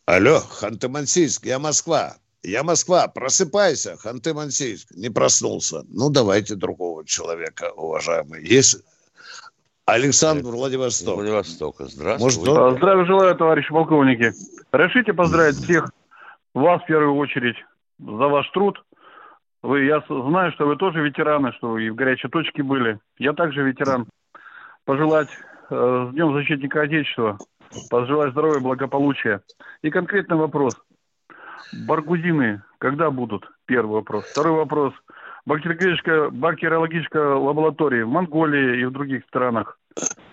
Алло, 0.05 0.37
Ханты-Мансийск, 0.37 1.45
я 1.45 1.57
Москва. 1.57 2.17
Я 2.43 2.63
Москва, 2.63 3.07
просыпайся, 3.07 3.97
Ханты-Мансийск. 4.03 4.87
Не 4.91 5.09
проснулся. 5.09 5.83
Ну, 5.89 6.11
давайте 6.11 6.55
другого 6.55 7.03
человека, 7.05 7.71
уважаемый. 7.75 8.45
Есть 8.45 8.83
Александр 9.85 10.51
Владивосток. 10.51 11.15
Владивостока. 11.15 11.85
Здравствуйте. 11.85 12.51
Может, 12.51 12.77
Здравия 12.77 13.05
желаю, 13.05 13.35
товарищи 13.35 13.69
полковники. 13.69 14.31
Решите 14.71 15.13
поздравить 15.13 15.55
всех 15.55 15.91
вас 16.53 16.83
в 16.83 16.85
первую 16.85 17.15
очередь 17.15 17.57
за 17.97 18.27
ваш 18.27 18.47
труд. 18.51 18.77
Вы, 19.63 19.85
я 19.85 20.03
знаю, 20.07 20.51
что 20.51 20.67
вы 20.67 20.75
тоже 20.75 21.01
ветераны, 21.01 21.51
что 21.53 21.79
и 21.79 21.89
в 21.89 21.95
горячей 21.95 22.27
точке 22.27 22.61
были. 22.61 22.99
Я 23.17 23.33
также 23.33 23.63
ветеран. 23.63 24.07
Пожелать 24.85 25.29
э, 25.69 26.07
с 26.09 26.13
Днем 26.13 26.33
Защитника 26.33 26.81
Отечества, 26.81 27.37
пожелать 27.89 28.31
здоровья, 28.31 28.59
благополучия. 28.59 29.41
И 29.81 29.89
конкретный 29.89 30.37
вопрос. 30.37 30.75
Баргузины 31.87 32.63
когда 32.79 33.11
будут? 33.11 33.47
Первый 33.65 33.93
вопрос. 33.93 34.25
Второй 34.25 34.53
вопрос. 34.53 34.93
Бактериологическая, 35.45 36.29
бактериологическая 36.29 37.35
лаборатория 37.35 38.05
в 38.05 38.09
Монголии 38.09 38.81
и 38.81 38.85
в 38.85 38.91
других 38.91 39.23
странах 39.27 39.77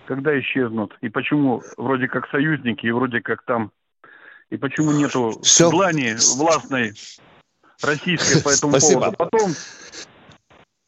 когда 0.05 0.37
исчезнут? 0.39 0.97
И 1.01 1.09
почему 1.09 1.61
вроде 1.77 2.07
как 2.07 2.27
союзники 2.29 2.87
и 2.87 2.91
вроде 2.91 3.21
как 3.21 3.43
там 3.43 3.71
и 4.49 4.57
почему 4.57 4.91
нету 4.91 5.39
Все. 5.43 5.69
желания 5.69 6.17
властной 6.37 6.93
российской 7.83 8.43
по 8.43 8.49
этому 8.49 8.71
Спасибо. 8.71 9.11
поводу. 9.11 9.17
Потом 9.17 9.51
э, 9.51 9.53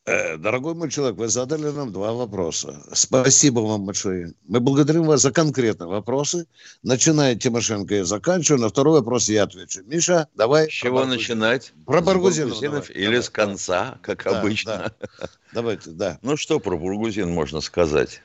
Дорогой 0.06 0.74
мой 0.74 0.90
человек, 0.90 1.18
вы 1.18 1.28
задали 1.28 1.70
нам 1.70 1.92
два 1.92 2.12
вопроса. 2.14 2.82
Спасибо 2.92 3.60
вам 3.60 3.86
большое. 3.86 4.34
Мы 4.48 4.60
благодарим 4.60 5.04
вас 5.04 5.22
за 5.22 5.32
конкретные 5.32 5.88
вопросы. 5.88 6.48
Начиная 6.82 7.36
Тимошенко 7.36 7.96
и 7.96 8.02
заканчиваю. 8.02 8.62
На 8.62 8.70
второй 8.70 9.00
вопрос 9.00 9.30
я 9.30 9.44
отвечу. 9.44 9.84
Миша, 9.86 10.28
давай. 10.34 10.70
С 10.70 10.74
чего 10.74 11.06
начинать? 11.06 11.72
Про 11.86 12.02
Баргузинов. 12.02 12.60
Баргузинов 12.60 12.90
или 12.90 13.06
давай. 13.06 13.24
с 13.24 13.30
конца, 13.30 14.00
как 14.02 14.24
да, 14.24 14.40
обычно? 14.40 14.92
Да. 15.00 15.30
Давайте, 15.54 15.92
да. 15.92 16.18
Ну 16.24 16.36
что 16.36 16.60
про 16.60 16.78
Баргузин 16.78 17.32
можно 17.32 17.62
сказать? 17.62 18.24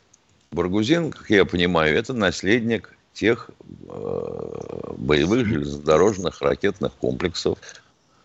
Баргузин, 0.52 1.10
как 1.10 1.28
я 1.28 1.44
понимаю, 1.44 1.94
это 1.98 2.14
наследник 2.14 2.96
тех 3.12 3.50
э, 3.88 4.92
боевых 4.96 5.46
железнодорожных 5.46 6.40
ракетных 6.40 6.92
комплексов, 6.94 7.58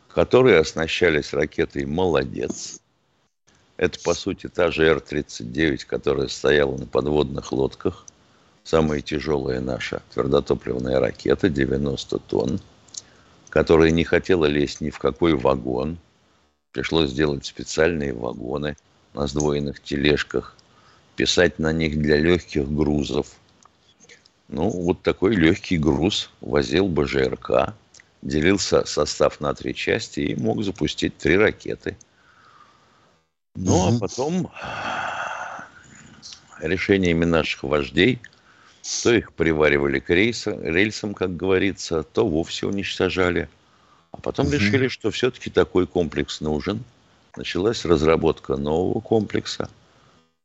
которые 0.08 0.60
оснащались 0.60 1.34
ракетой 1.34 1.86
«Молодец». 1.86 2.81
Это, 3.82 4.00
по 4.00 4.14
сути, 4.14 4.48
та 4.48 4.70
же 4.70 4.86
Р-39, 4.86 5.86
которая 5.88 6.28
стояла 6.28 6.78
на 6.78 6.86
подводных 6.86 7.52
лодках. 7.52 8.06
Самая 8.64 9.02
тяжелая 9.02 9.60
наша 9.60 10.04
твердотопливная 10.14 11.00
ракета, 11.00 11.50
90 11.50 12.20
тонн, 12.20 12.62
которая 13.50 13.90
не 13.90 14.04
хотела 14.04 14.46
лезть 14.46 14.82
ни 14.82 14.92
в 14.92 15.00
какой 15.00 15.34
вагон. 15.34 15.98
Пришлось 16.72 17.10
сделать 17.10 17.46
специальные 17.46 18.14
вагоны 18.14 18.78
на 19.16 19.26
сдвоенных 19.26 19.82
тележках, 19.82 20.56
писать 21.16 21.60
на 21.60 21.74
них 21.74 22.00
для 22.00 22.20
легких 22.20 22.72
грузов– 22.72 23.28
ну, 24.52 24.70
вот 24.70 25.02
такой 25.02 25.34
легкий 25.38 25.78
груз 25.78 26.30
возил 26.42 26.90
БЖРК, 26.90 27.74
делился 28.22 28.84
состав 28.86 29.40
на 29.40 29.54
три 29.54 29.74
части 29.74 30.20
и 30.20 30.36
мог 30.36 30.62
запустить 30.62 31.18
три 31.18 31.38
ракеты. 31.38 31.96
Ну, 33.55 33.75
угу. 33.75 33.96
а 33.96 34.00
потом 34.00 34.51
решениями 36.60 37.25
наших 37.25 37.63
вождей 37.63 38.20
то 39.03 39.13
их 39.13 39.34
приваривали 39.34 40.00
к 40.00 40.10
рейсам, 40.10 40.63
рельсам, 40.63 41.13
как 41.13 41.38
говорится, 41.38 42.01
то 42.01 42.27
вовсе 42.27 42.65
уничтожали. 42.65 43.48
А 44.12 44.17
потом 44.17 44.48
угу. 44.48 44.55
решили, 44.55 44.88
что 44.88 45.12
все-таки 45.12 45.50
такой 45.50 45.86
комплекс 45.86 46.41
нужен. 46.41 46.84
Началась 47.38 47.86
разработка 47.86 48.58
нового 48.58 48.99
комплекса 48.99 49.69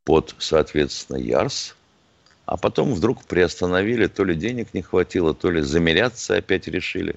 под, 0.04 0.35
соответственно, 0.38 1.16
ЯРС– 1.16 1.74
а 2.46 2.57
потом 2.57 2.94
вдруг 2.94 3.24
приостановили, 3.24 4.07
то 4.07 4.24
ли 4.24 4.37
денег 4.37 4.72
не 4.72 4.81
хватило, 4.81 5.35
то 5.35 5.50
ли 5.50 5.62
замеряться 5.62 6.37
опять 6.37 6.68
решили 6.68 7.16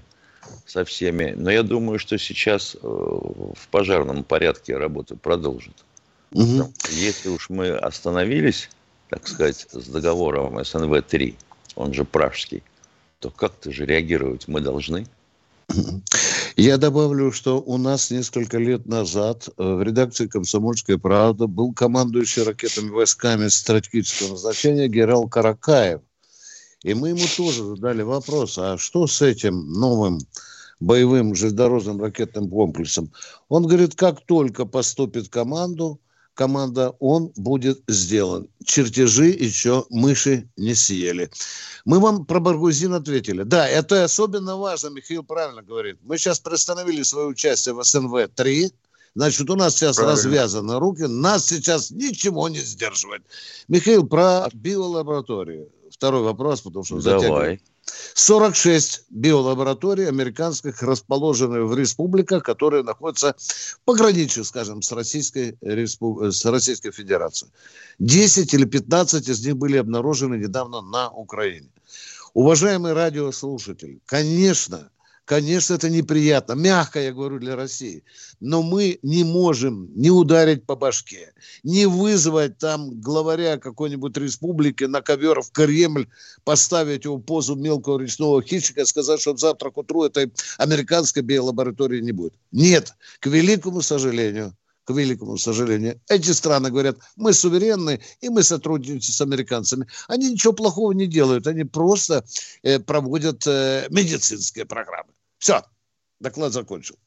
со 0.65 0.85
всеми. 0.85 1.33
Но 1.35 1.51
я 1.51 1.63
думаю, 1.63 1.99
что 1.99 2.17
сейчас 2.17 2.75
э, 2.75 2.77
в 2.81 3.67
пожарном 3.71 4.23
порядке 4.23 4.77
работы 4.77 5.15
продолжат. 5.15 5.73
Угу. 6.31 6.73
Если 6.91 7.29
уж 7.29 7.49
мы 7.49 7.69
остановились, 7.69 8.69
так 9.09 9.27
сказать, 9.27 9.67
с 9.71 9.87
договором 9.87 10.59
СНВ-3, 10.59 11.35
он 11.75 11.93
же 11.93 12.05
пражский, 12.05 12.63
то 13.19 13.29
как-то 13.31 13.71
же 13.71 13.85
реагировать 13.85 14.47
мы 14.47 14.61
должны. 14.61 15.07
Я 16.55 16.77
добавлю, 16.77 17.31
что 17.31 17.61
у 17.61 17.77
нас 17.77 18.11
несколько 18.11 18.57
лет 18.57 18.85
назад 18.85 19.47
э, 19.47 19.63
в 19.63 19.81
редакции 19.81 20.27
«Комсомольская 20.27 20.97
правда» 20.97 21.47
был 21.47 21.73
командующий 21.73 22.43
ракетами 22.43 22.89
войсками 22.89 23.47
стратегического 23.47 24.31
назначения 24.31 24.87
генерал 24.87 25.29
Каракаев. 25.29 26.01
И 26.83 26.93
мы 26.93 27.09
ему 27.09 27.25
тоже 27.35 27.63
задали 27.65 28.03
вопрос, 28.03 28.57
а 28.57 28.77
что 28.77 29.05
с 29.05 29.21
этим 29.21 29.73
новым 29.73 30.19
боевым 30.79 31.35
железнодорожным 31.35 32.01
ракетным 32.01 32.49
комплексом? 32.49 33.11
Он 33.49 33.67
говорит, 33.67 33.95
как 33.95 34.25
только 34.25 34.65
поступит 34.65 35.27
команду, 35.27 35.99
команда, 36.35 36.95
он 36.99 37.33
будет 37.35 37.81
сделан. 37.89 38.47
Чертежи 38.63 39.27
еще 39.27 39.85
мыши 39.89 40.49
не 40.55 40.73
съели. 40.73 41.29
Мы 41.83 41.99
вам 41.99 42.25
про 42.25 42.39
Баргузин 42.39 42.93
ответили. 42.93 43.43
Да, 43.43 43.67
это 43.67 44.05
особенно 44.05 44.55
важно, 44.55 44.87
Михаил 44.87 45.23
правильно 45.23 45.61
говорит. 45.61 45.97
Мы 46.01 46.17
сейчас 46.17 46.39
приостановили 46.39 47.03
свое 47.03 47.27
участие 47.27 47.75
в 47.75 47.81
СНВ-3, 47.81 48.71
Значит, 49.15 49.49
у 49.49 49.55
нас 49.55 49.75
сейчас 49.75 49.95
Правильно. 49.95 50.15
развязаны 50.15 50.79
руки, 50.79 51.01
нас 51.01 51.47
сейчас 51.47 51.91
ничего 51.91 52.47
не 52.47 52.59
сдерживает. 52.59 53.23
Михаил, 53.67 54.05
про 54.05 54.47
биолабораторию. 54.53 55.69
Второй 55.91 56.23
вопрос, 56.23 56.61
потому 56.61 56.83
что 56.85 57.01
Давай. 57.01 57.19
затягивает. 57.19 57.61
46 58.13 59.05
биолабораторий 59.09 60.07
американских 60.07 60.83
расположены 60.83 61.63
в 61.63 61.75
республиках, 61.75 62.43
которые 62.43 62.83
находятся 62.83 63.35
в 63.37 63.79
пограничье, 63.85 64.43
скажем, 64.43 64.81
с 64.81 64.91
Российской, 64.91 65.57
Респуб... 65.61 66.23
с 66.31 66.45
Российской 66.45 66.91
Федерацией. 66.91 67.51
10 67.99 68.53
или 68.53 68.65
15 68.65 69.27
из 69.27 69.45
них 69.45 69.57
были 69.57 69.77
обнаружены 69.77 70.35
недавно 70.35 70.81
на 70.81 71.09
Украине. 71.09 71.69
Уважаемые 72.33 72.93
радиослушатели, 72.93 73.99
конечно, 74.05 74.91
Конечно, 75.29 75.75
это 75.75 75.91
неприятно. 75.91 76.53
Мягко, 76.53 76.99
я 76.99 77.13
говорю, 77.13 77.37
для 77.37 77.55
России. 77.55 78.03
Но 78.39 78.63
мы 78.63 78.97
не 79.03 79.23
можем 79.23 79.87
не 79.95 80.09
ударить 80.09 80.65
по 80.65 80.75
башке, 80.75 81.33
не 81.61 81.85
вызвать 81.85 82.57
там 82.57 82.99
главаря 82.99 83.57
какой-нибудь 83.57 84.17
республики 84.17 84.85
на 84.85 85.03
ковер 85.03 85.41
в 85.41 85.51
Кремль, 85.51 86.07
поставить 86.43 87.05
его 87.05 87.19
позу 87.19 87.55
мелкого 87.55 87.99
речного 87.99 88.41
хищника, 88.41 88.85
сказать, 88.85 89.21
что 89.21 89.37
завтра 89.37 89.69
к 89.69 89.77
утру 89.77 90.03
этой 90.03 90.33
американской 90.57 91.21
биолаборатории 91.21 92.01
не 92.01 92.11
будет. 92.11 92.33
Нет, 92.51 92.95
к 93.19 93.27
великому 93.27 93.83
сожалению, 93.83 94.57
к 94.83 94.89
великому 94.89 95.37
сожалению. 95.37 96.01
Эти 96.09 96.31
страны 96.31 96.71
говорят, 96.71 96.97
мы 97.15 97.33
суверенны, 97.33 98.01
и 98.21 98.29
мы 98.29 98.41
сотрудничаем 98.41 99.01
с 99.01 99.21
американцами. 99.21 99.85
Они 100.07 100.31
ничего 100.31 100.53
плохого 100.53 100.91
не 100.93 101.05
делают, 101.05 101.45
они 101.45 101.65
просто 101.65 102.25
э, 102.63 102.79
проводят 102.79 103.45
э, 103.45 103.85
медицинские 103.91 104.65
программы. 104.65 105.11
Все, 105.39 105.63
доклад 106.19 106.53
закончил. 106.53 106.97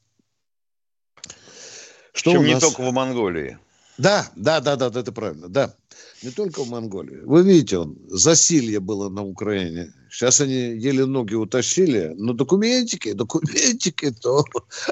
Что 2.13 2.31
Причем 2.31 2.39
у 2.39 2.43
нас? 2.43 2.53
не 2.53 2.59
только 2.59 2.81
в 2.81 2.91
Монголии. 2.91 3.57
Да, 3.97 4.27
да, 4.35 4.59
да, 4.59 4.75
да, 4.75 4.99
это 4.99 5.11
правильно, 5.11 5.47
да. 5.47 5.75
Не 6.23 6.31
только 6.31 6.63
в 6.63 6.69
Монголии. 6.69 7.19
Вы 7.25 7.43
видите, 7.43 7.77
он, 7.77 7.97
засилье 8.07 8.79
было 8.79 9.09
на 9.09 9.23
Украине. 9.23 9.93
Сейчас 10.09 10.41
они 10.41 10.55
еле 10.55 11.05
ноги 11.05 11.35
утащили, 11.35 12.13
но 12.15 12.33
документики, 12.33 13.11
документики 13.11 14.11
то 14.11 14.43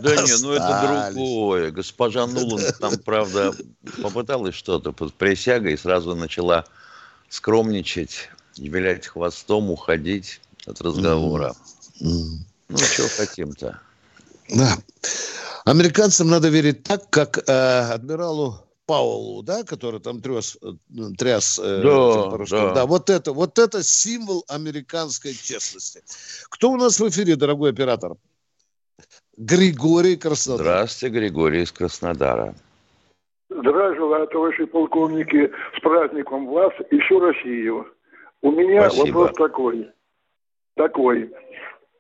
Да 0.02 0.12
остались. 0.12 0.42
не, 0.42 0.48
ну 0.48 0.54
это 0.54 1.12
другое. 1.14 1.72
Госпожа 1.72 2.28
Нуланд 2.28 2.78
там, 2.80 2.98
правда, 3.00 3.56
попыталась 4.04 4.56
что-то 4.56 4.92
под 4.92 5.14
присягой 5.14 5.74
и 5.74 5.78
сразу 5.78 6.16
начала 6.16 6.66
скромничать, 7.30 8.30
вилять 8.58 9.08
хвостом, 9.08 9.72
уходить 9.72 10.42
от 10.66 10.82
разговора. 10.82 11.56
Mm-hmm. 12.02 12.51
Ну, 12.72 12.78
что 12.78 13.08
хотим-то? 13.10 13.80
Да. 14.50 14.78
Американцам 15.66 16.30
надо 16.30 16.50
верить 16.50 16.84
так, 16.84 17.10
как 17.10 17.38
э, 17.38 17.52
адмиралу 17.94 18.56
Паулу, 18.86 19.44
да, 19.44 19.64
который 19.64 20.00
там 20.00 20.22
тряс, 20.22 20.58
э, 20.62 20.72
тряс 21.18 21.60
э, 21.64 21.82
да, 21.84 22.46
да. 22.50 22.74
да, 22.74 22.86
вот 22.86 23.10
это, 23.10 23.32
вот 23.32 23.60
это 23.60 23.84
символ 23.84 24.44
американской 24.50 25.34
честности. 25.34 26.02
Кто 26.50 26.72
у 26.72 26.78
нас 26.78 27.00
в 27.00 27.08
эфире, 27.08 27.36
дорогой 27.36 27.72
оператор? 27.72 28.14
Григорий 29.38 30.18
Краснодар. 30.18 30.66
Здравствуйте, 30.66 31.20
Григорий 31.20 31.64
из 31.64 31.72
Краснодара. 31.72 32.56
Здравия 33.50 33.96
желаю, 33.96 34.28
товарищи 34.28 34.66
полковники, 34.66 35.52
с 35.78 35.82
праздником 35.82 36.48
вас 36.48 36.74
и 36.90 37.00
всю 37.00 37.20
Россию. 37.20 37.86
У 38.42 38.52
меня 38.52 38.90
Спасибо. 38.90 39.18
вопрос 39.18 39.32
такой. 39.38 39.90
Такой. 40.76 41.32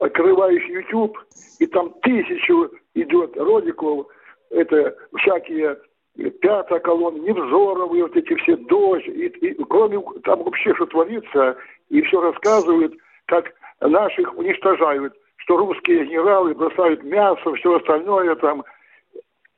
Открываешь 0.02 0.66
YouTube, 0.66 1.16
и 1.60 1.68
там 1.68 1.94
тысячу 2.02 2.72
идет 2.96 3.38
роликов, 3.38 4.08
это 4.50 4.96
всякие 5.16 5.78
пятая 6.42 6.80
колонна, 6.80 7.22
Невзоровы, 7.22 8.02
вот 8.02 8.18
эти 8.18 8.34
все 8.42 8.58
дождь, 8.58 9.08
и, 9.08 9.28
и 9.28 9.64
кроме 9.66 10.02
там 10.24 10.42
вообще 10.42 10.74
что 10.74 10.88
творится, 10.88 11.56
и 11.90 12.02
все 12.02 12.20
рассказывают, 12.20 12.96
как 13.28 13.54
наших 13.80 14.36
уничтожают, 14.36 15.14
что 15.38 15.58
русские 15.58 16.08
генералы 16.08 16.56
бросают 16.56 17.04
мясо, 17.04 17.54
все 17.54 17.76
остальное 17.76 18.34
там. 18.38 18.64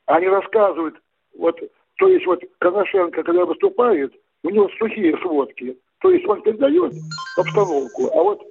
Они 0.07 0.27
рассказывают, 0.27 0.95
вот, 1.37 1.57
то 1.99 2.07
есть 2.09 2.25
вот 2.25 2.43
Коношенко, 2.59 3.23
когда 3.23 3.45
выступает, 3.45 4.13
у 4.43 4.49
него 4.49 4.67
сухие 4.77 5.17
сводки, 5.19 5.77
то 6.01 6.11
есть 6.11 6.27
он 6.27 6.41
передает 6.41 6.91
обстановку, 7.37 8.09
а 8.13 8.23
вот 8.23 8.41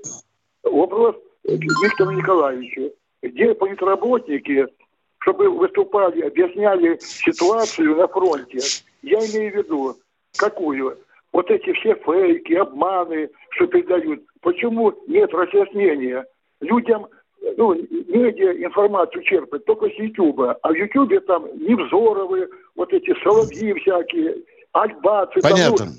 вопрос 0.63 1.17
Виктору 1.45 2.13
Николаевичу, 2.13 2.93
где 3.23 3.55
политработники, 3.55 4.67
чтобы 5.19 5.49
выступали, 5.51 6.23
объясняли 6.23 6.99
ситуацию 7.01 7.97
на 7.97 8.09
фронте. 8.09 8.59
Я 9.03 9.19
имею 9.19 9.53
в 9.53 9.57
виду, 9.57 9.97
какую? 10.37 10.99
Вот 11.33 11.51
эти 11.51 11.73
все 11.73 11.95
фейки, 11.95 12.53
обманы, 12.55 13.31
что 13.51 13.67
передают. 13.67 14.23
Почему 14.41 14.93
нет 15.07 15.33
разъяснения? 15.33 16.27
Людям, 16.61 17.07
ну, 17.57 17.75
медиа 17.75 18.53
информацию 18.65 19.23
черпать 19.23 19.65
только 19.65 19.89
с 19.89 19.95
Ютуба. 19.95 20.59
А 20.63 20.71
в 20.71 20.75
Ютубе 20.75 21.21
там 21.21 21.47
Невзоровы, 21.57 22.49
вот 22.77 22.93
эти 22.93 23.15
соловьи 23.23 23.73
всякие, 23.75 24.37
альбацы. 24.73 25.41
там, 25.41 25.53
Понятно. 25.53 25.87
ну, 25.87 25.93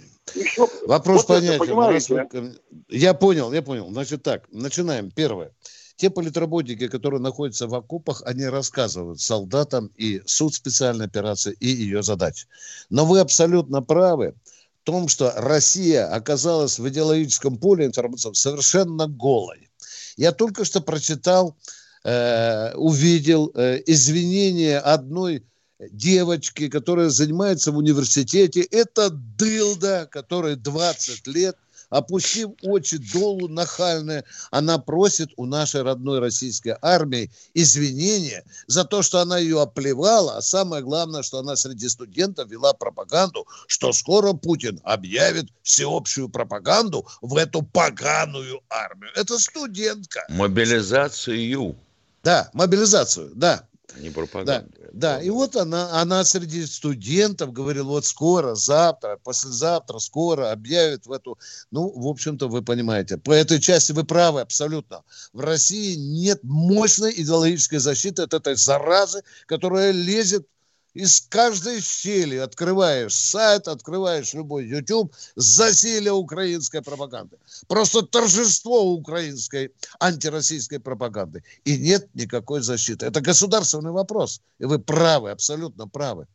Вопрос 0.86 1.17
Вот 1.17 1.27
понятен. 1.27 1.59
понимаете? 1.59 2.15
Раз 2.15 2.31
вы- 2.33 2.59
Я 2.89 3.13
понял, 3.13 3.51
я 3.53 3.62
понял. 3.62 3.89
Значит 3.91 4.23
так, 4.23 4.45
начинаем. 4.51 5.12
Первое. 5.12 5.51
Те 5.95 6.09
политработники, 6.09 6.88
которые 6.88 7.21
находятся 7.21 7.67
в 7.67 7.75
окопах, 7.75 8.23
они 8.25 8.45
рассказывают 8.45 9.21
солдатам 9.21 9.91
и 9.95 10.21
суд 10.25 10.53
специальной 10.55 11.05
операции, 11.05 11.55
и 11.59 11.67
ее 11.67 12.01
задач. 12.01 12.47
Но 12.89 13.05
вы 13.05 13.19
абсолютно 13.19 13.81
правы 13.81 14.33
в 14.81 14.86
том, 14.86 15.07
что 15.07 15.31
Россия 15.36 16.07
оказалась 16.07 16.79
в 16.79 16.88
идеологическом 16.89 17.57
поле 17.57 17.86
информационном 17.86 18.36
совершенно 18.36 19.07
голой. 19.07 19.69
Я 20.17 20.31
только 20.31 20.65
что 20.65 20.81
прочитал, 20.81 21.55
э, 22.03 22.73
увидел 22.75 23.51
э, 23.53 23.81
извинения 23.86 24.79
одной 24.79 25.43
девочки, 25.91 26.69
которая 26.69 27.10
занимается 27.10 27.72
в 27.72 27.78
университете. 27.78 28.62
Это 28.62 29.10
дылда, 29.10 30.08
которой 30.12 30.56
20 30.56 31.28
лет, 31.28 31.58
опустив 31.89 32.50
очи 32.62 32.98
долу 33.13 33.48
нахальная, 33.48 34.24
она 34.52 34.80
просит 34.80 35.30
у 35.38 35.46
нашей 35.46 35.84
родной 35.84 36.19
российской 36.19 36.76
армии 36.82 37.32
извинения 37.54 38.43
за 38.67 38.84
то, 38.84 39.02
что 39.04 39.19
она 39.19 39.38
ее 39.38 39.62
оплевала, 39.62 40.38
а 40.38 40.41
самое 40.41 40.82
главное, 40.82 41.22
что 41.22 41.39
она 41.39 41.56
среди 41.56 41.88
студентов 41.89 42.50
вела 42.50 42.74
пропаганду, 42.74 43.48
что 43.67 43.93
скоро 43.93 44.34
Путин 44.34 44.80
объявит 44.84 45.50
всеобщую 45.62 46.30
пропаганду 46.30 47.06
в 47.22 47.38
эту 47.38 47.62
поганую 47.62 48.62
армию. 48.69 49.12
Это 49.15 49.38
студентка. 49.38 50.26
Мобилизацию, 50.30 51.76
Да, 52.24 52.50
мобилизацию, 52.54 53.32
да. 53.36 53.67
не 53.98 54.10
пропаганду. 54.10 54.72
Да, 54.80 54.83
и 54.93 55.29
вот 55.32 55.56
она, 55.56 55.99
она 55.99 56.23
среди 56.23 56.65
студентов 56.67 57.51
говорила, 57.51 57.88
вот 57.88 58.06
скоро, 58.06 58.53
завтра, 58.53 59.19
послезавтра, 59.23 59.97
скоро 59.97 60.51
объявят 60.51 61.08
в 61.08 61.12
эту... 61.12 61.39
Ну, 61.71 61.89
в 61.89 62.08
общем-то, 62.08 62.47
вы 62.47 62.62
понимаете, 62.62 63.17
по 63.17 63.32
этой 63.32 63.60
части 63.60 63.91
вы 63.91 64.03
правы 64.03 64.41
абсолютно. 64.41 65.03
В 65.34 65.39
России 65.39 65.95
нет 65.95 66.43
мощной 66.43 67.12
идеологической 67.17 67.79
защиты 67.79 68.21
от 68.21 68.36
этой 68.36 68.56
заразы, 68.56 69.23
которая 69.47 69.91
лезет 69.91 70.47
из 70.93 71.21
каждой 71.21 71.82
щели. 71.82 72.38
Открываешь 72.38 73.13
сайт, 73.13 73.67
открываешь 73.67 74.34
любой 74.34 74.67
YouTube, 74.67 75.13
засилие 75.36 76.12
украинской 76.12 76.82
пропаганды. 76.82 77.38
Просто 77.67 78.03
торжество 78.03 78.93
украинской 78.93 79.73
антироссийской 79.99 80.79
пропаганды. 80.79 81.43
И 81.65 81.77
нет 81.77 82.10
никакой 82.13 82.62
защиты. 82.62 83.06
Это 83.06 83.21
государственный 83.21 83.91
вопрос. 83.91 84.41
И 84.60 84.65
вы 84.65 84.79
правы, 84.79 85.32
абсолютно 85.32 85.88
правы. 85.88 86.27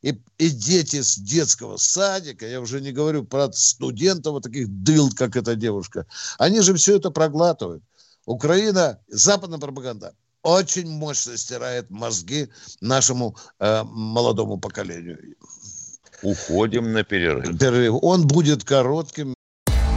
И, 0.00 0.20
и 0.38 0.50
дети 0.50 1.00
с 1.00 1.16
детского 1.16 1.76
садика, 1.76 2.44
я 2.44 2.60
уже 2.60 2.80
не 2.80 2.90
говорю 2.90 3.24
про 3.24 3.52
студентов, 3.52 4.32
вот 4.32 4.42
таких 4.42 4.68
дыл, 4.68 5.10
как 5.14 5.36
эта 5.36 5.54
девушка, 5.54 6.06
они 6.38 6.60
же 6.60 6.74
все 6.74 6.96
это 6.96 7.10
проглатывают. 7.10 7.84
Украина, 8.26 8.98
западная 9.08 9.60
пропаганда 9.60 10.14
очень 10.42 10.88
мощно 10.88 11.36
стирает 11.36 11.90
мозги 11.90 12.48
нашему 12.80 13.36
э, 13.58 13.82
молодому 13.84 14.58
поколению. 14.58 15.36
Уходим 16.22 16.92
на 16.92 17.02
перерыв. 17.04 17.58
Перерыв. 17.58 17.98
Он 18.02 18.26
будет 18.26 18.64
коротким. 18.64 19.34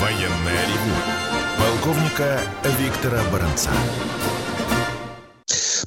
Военное 0.00 0.66
ревю 0.66 0.94
полковника 1.58 2.40
Виктора 2.78 3.22
Баранца. 3.30 3.70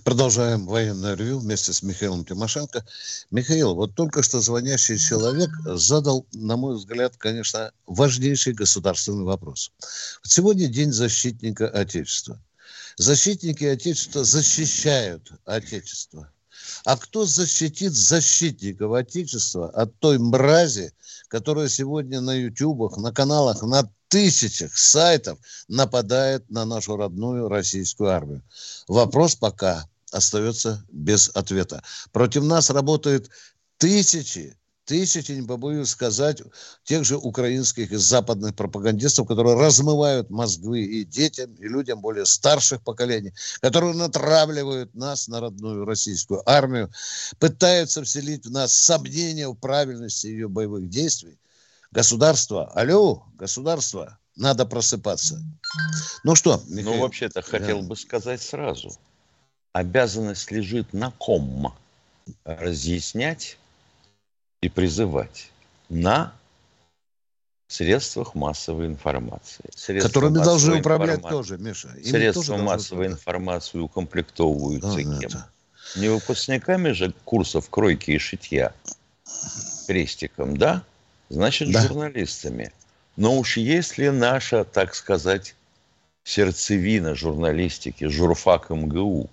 Продолжаем 0.03 0.65
военное 0.65 1.15
ревю 1.15 1.39
вместе 1.39 1.71
с 1.71 1.83
Михаилом 1.83 2.25
Тимошенко. 2.25 2.83
Михаил, 3.29 3.75
вот 3.75 3.93
только 3.95 4.23
что 4.23 4.39
звонящий 4.39 4.97
человек 4.97 5.51
задал, 5.65 6.25
на 6.33 6.57
мой 6.57 6.75
взгляд, 6.77 7.15
конечно, 7.17 7.71
важнейший 7.85 8.53
государственный 8.53 9.23
вопрос. 9.23 9.71
Сегодня 10.23 10.67
День 10.67 10.91
защитника 10.91 11.67
Отечества. 11.67 12.41
Защитники 12.97 13.65
Отечества 13.65 14.23
защищают 14.23 15.31
Отечество. 15.45 16.31
А 16.85 16.97
кто 16.97 17.25
защитит 17.25 17.93
защитников 17.93 18.93
Отечества 18.93 19.69
от 19.69 19.97
той 19.99 20.17
мрази, 20.17 20.93
которая 21.27 21.69
сегодня 21.69 22.21
на 22.21 22.33
ютубах, 22.35 22.97
на 22.97 23.11
каналах, 23.11 23.61
на 23.63 23.89
тысячах 24.07 24.77
сайтов 24.77 25.39
нападает 25.67 26.49
на 26.49 26.65
нашу 26.65 26.95
родную 26.97 27.49
российскую 27.49 28.09
армию? 28.09 28.43
Вопрос 28.87 29.35
пока 29.35 29.87
остается 30.11 30.83
без 30.91 31.29
ответа. 31.33 31.83
Против 32.11 32.43
нас 32.43 32.69
работают 32.69 33.29
тысячи, 33.77 34.57
тысячи, 34.89 35.33
не 35.33 35.45
побоюсь 35.45 35.89
сказать, 35.89 36.41
тех 36.83 37.05
же 37.05 37.15
украинских 37.15 37.91
и 37.91 37.95
западных 37.95 38.55
пропагандистов, 38.55 39.27
которые 39.27 39.55
размывают 39.55 40.31
мозги 40.31 40.81
и 40.83 41.05
детям, 41.05 41.53
и 41.59 41.67
людям 41.67 42.01
более 42.01 42.25
старших 42.25 42.81
поколений, 42.81 43.31
которые 43.61 43.93
натравливают 43.93 44.95
нас 44.95 45.27
на 45.27 45.41
родную 45.41 45.85
российскую 45.85 46.41
армию, 46.49 46.89
пытаются 47.37 48.03
вселить 48.03 48.47
в 48.47 48.51
нас 48.51 48.73
сомнения 48.73 49.47
в 49.47 49.53
правильности 49.53 50.25
ее 50.25 50.47
боевых 50.47 50.89
действий. 50.89 51.37
Государство, 51.91 52.71
алло, 52.71 53.23
государство, 53.35 54.17
надо 54.35 54.65
просыпаться. 54.65 55.39
Ну 56.23 56.33
что, 56.33 56.63
Михаил? 56.67 56.95
Ну, 56.95 57.01
вообще-то, 57.01 57.43
хотел 57.43 57.83
бы 57.83 57.95
сказать 57.95 58.41
сразу. 58.41 58.91
Обязанность 59.71 60.49
лежит 60.49 60.93
на 60.93 61.11
ком 61.11 61.75
разъяснять 62.43 63.59
и 64.61 64.69
призывать 64.69 65.51
на 65.89 66.33
средствах 67.67 68.35
массовой 68.35 68.87
информации. 68.87 69.65
Средства 69.75 70.09
Которыми 70.09 70.35
должны 70.43 70.79
управлять 70.79 71.19
информации- 71.19 71.29
тоже, 71.53 71.57
Миша. 71.57 71.89
Ими 71.95 72.03
Средства 72.03 72.43
тоже 72.43 72.63
массовой 72.63 72.97
управлять. 73.05 73.19
информации 73.19 73.77
укомплектовываются 73.79 74.95
Да, 75.03 75.19
кем? 75.19 75.29
да. 75.29 75.49
Не 75.95 76.09
выпускниками 76.09 76.91
же 76.91 77.13
курсов 77.25 77.69
кройки 77.69 78.11
и 78.11 78.17
шитья 78.17 78.73
крестиком, 79.87 80.57
да? 80.57 80.83
Значит, 81.29 81.71
Да. 81.71 81.81
журналистами. 81.87 82.71
Но 83.15 83.37
уж 83.37 83.57
если 83.57 84.09
наша, 84.09 84.63
так 84.63 84.95
сказать, 84.95 85.55
сердцевина 86.23 87.15
журналистики, 87.15 88.05
журфак 88.05 88.69
МГУ, 88.71 89.29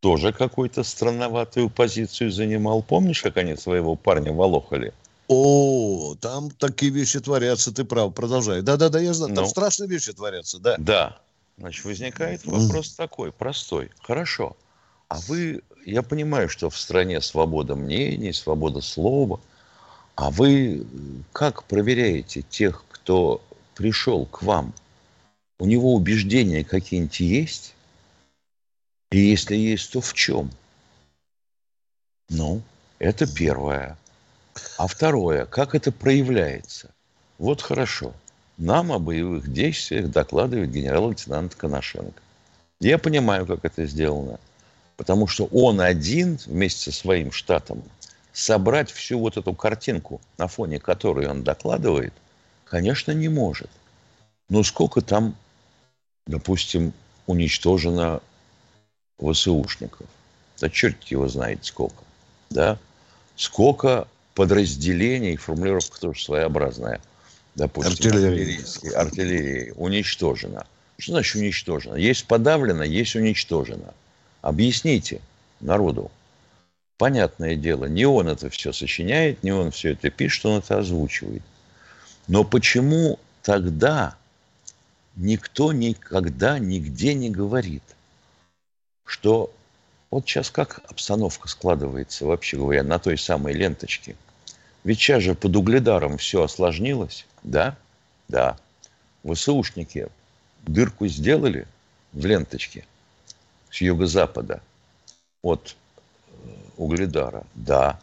тоже 0.00 0.32
какую-то 0.32 0.84
странноватую 0.84 1.70
позицию 1.70 2.30
занимал. 2.30 2.82
Помнишь, 2.82 3.22
как 3.22 3.36
они 3.36 3.56
своего 3.56 3.96
парня 3.96 4.32
волохали? 4.32 4.92
О, 5.28 6.14
там 6.20 6.50
такие 6.50 6.90
вещи 6.90 7.20
творятся, 7.20 7.72
ты 7.72 7.84
прав, 7.84 8.14
продолжай. 8.14 8.62
Да-да-да, 8.62 9.00
я 9.00 9.12
знаю, 9.12 9.34
там 9.34 9.44
Ну. 9.44 9.50
страшные 9.50 9.88
вещи 9.88 10.12
творятся, 10.12 10.58
да. 10.58 10.76
Да. 10.78 11.18
Значит, 11.58 11.84
возникает 11.84 12.44
вопрос 12.46 12.94
такой, 12.94 13.32
простой. 13.32 13.90
Хорошо. 14.00 14.56
А 15.08 15.18
вы, 15.26 15.62
я 15.84 16.02
понимаю, 16.02 16.48
что 16.48 16.70
в 16.70 16.78
стране 16.78 17.20
свобода 17.20 17.74
мнений, 17.74 18.32
свобода 18.32 18.80
слова. 18.80 19.40
А 20.14 20.30
вы 20.30 20.86
как 21.32 21.64
проверяете 21.64 22.42
тех, 22.42 22.84
кто 22.90 23.40
пришел 23.74 24.26
к 24.26 24.42
вам? 24.42 24.72
У 25.58 25.66
него 25.66 25.94
убеждения 25.94 26.64
какие-нибудь 26.64 27.20
есть? 27.20 27.74
И 29.10 29.18
если 29.18 29.56
есть, 29.56 29.92
то 29.92 30.00
в 30.00 30.12
чем? 30.12 30.50
Ну, 32.28 32.62
это 32.98 33.26
первое. 33.26 33.96
А 34.76 34.86
второе, 34.86 35.46
как 35.46 35.74
это 35.74 35.92
проявляется? 35.92 36.90
Вот 37.38 37.62
хорошо. 37.62 38.12
Нам 38.58 38.92
о 38.92 38.98
боевых 38.98 39.50
действиях 39.50 40.10
докладывает 40.10 40.72
генерал-лейтенант 40.72 41.54
Коношенко. 41.54 42.20
Я 42.80 42.98
понимаю, 42.98 43.46
как 43.46 43.64
это 43.64 43.86
сделано. 43.86 44.38
Потому 44.96 45.28
что 45.28 45.46
он 45.46 45.80
один 45.80 46.38
вместе 46.46 46.90
со 46.90 46.98
своим 46.98 47.30
штатом 47.30 47.84
собрать 48.32 48.90
всю 48.90 49.20
вот 49.20 49.36
эту 49.36 49.54
картинку, 49.54 50.20
на 50.38 50.48
фоне 50.48 50.80
которой 50.80 51.28
он 51.28 51.44
докладывает, 51.44 52.12
конечно, 52.64 53.12
не 53.12 53.28
может. 53.28 53.70
Но 54.48 54.62
сколько 54.64 55.00
там, 55.00 55.36
допустим, 56.26 56.92
уничтожено 57.26 58.20
ВСУшников? 59.18 60.06
Да 60.60 60.68
черт 60.68 61.02
его 61.04 61.28
знает 61.28 61.64
сколько. 61.64 62.02
Да? 62.50 62.78
Сколько 63.36 64.08
подразделений, 64.34 65.36
формулировка 65.36 66.00
тоже 66.00 66.22
своеобразная, 66.22 67.00
допустим, 67.54 67.92
Артиллерии. 67.92 68.94
артиллерии 68.94 69.72
уничтожено. 69.76 70.66
Что 70.98 71.12
значит 71.12 71.36
уничтожено? 71.36 71.94
Есть 71.94 72.26
подавлено, 72.26 72.82
есть 72.82 73.14
уничтожено. 73.14 73.94
Объясните 74.42 75.20
народу. 75.60 76.10
Понятное 76.96 77.54
дело, 77.54 77.84
не 77.84 78.04
он 78.04 78.28
это 78.28 78.50
все 78.50 78.72
сочиняет, 78.72 79.44
не 79.44 79.52
он 79.52 79.70
все 79.70 79.92
это 79.92 80.10
пишет, 80.10 80.46
он 80.46 80.58
это 80.58 80.78
озвучивает. 80.78 81.42
Но 82.26 82.42
почему 82.42 83.20
тогда 83.42 84.16
никто 85.14 85.72
никогда 85.72 86.58
нигде 86.58 87.14
не 87.14 87.30
говорит, 87.30 87.82
что 89.08 89.50
вот 90.10 90.26
сейчас 90.26 90.50
как 90.50 90.80
обстановка 90.88 91.48
складывается, 91.48 92.26
вообще 92.26 92.58
говоря, 92.58 92.82
на 92.82 92.98
той 92.98 93.16
самой 93.16 93.54
ленточке. 93.54 94.16
Ведь 94.84 94.98
сейчас 94.98 95.22
же 95.22 95.34
под 95.34 95.56
угледаром 95.56 96.18
все 96.18 96.42
осложнилось, 96.42 97.26
да? 97.42 97.76
Да. 98.28 98.58
ВСУшники 99.24 100.08
дырку 100.62 101.06
сделали 101.06 101.66
в 102.12 102.24
ленточке 102.24 102.84
с 103.70 103.80
юго-запада 103.80 104.60
от 105.42 105.74
э, 106.26 106.32
угледара, 106.76 107.44
да. 107.54 107.98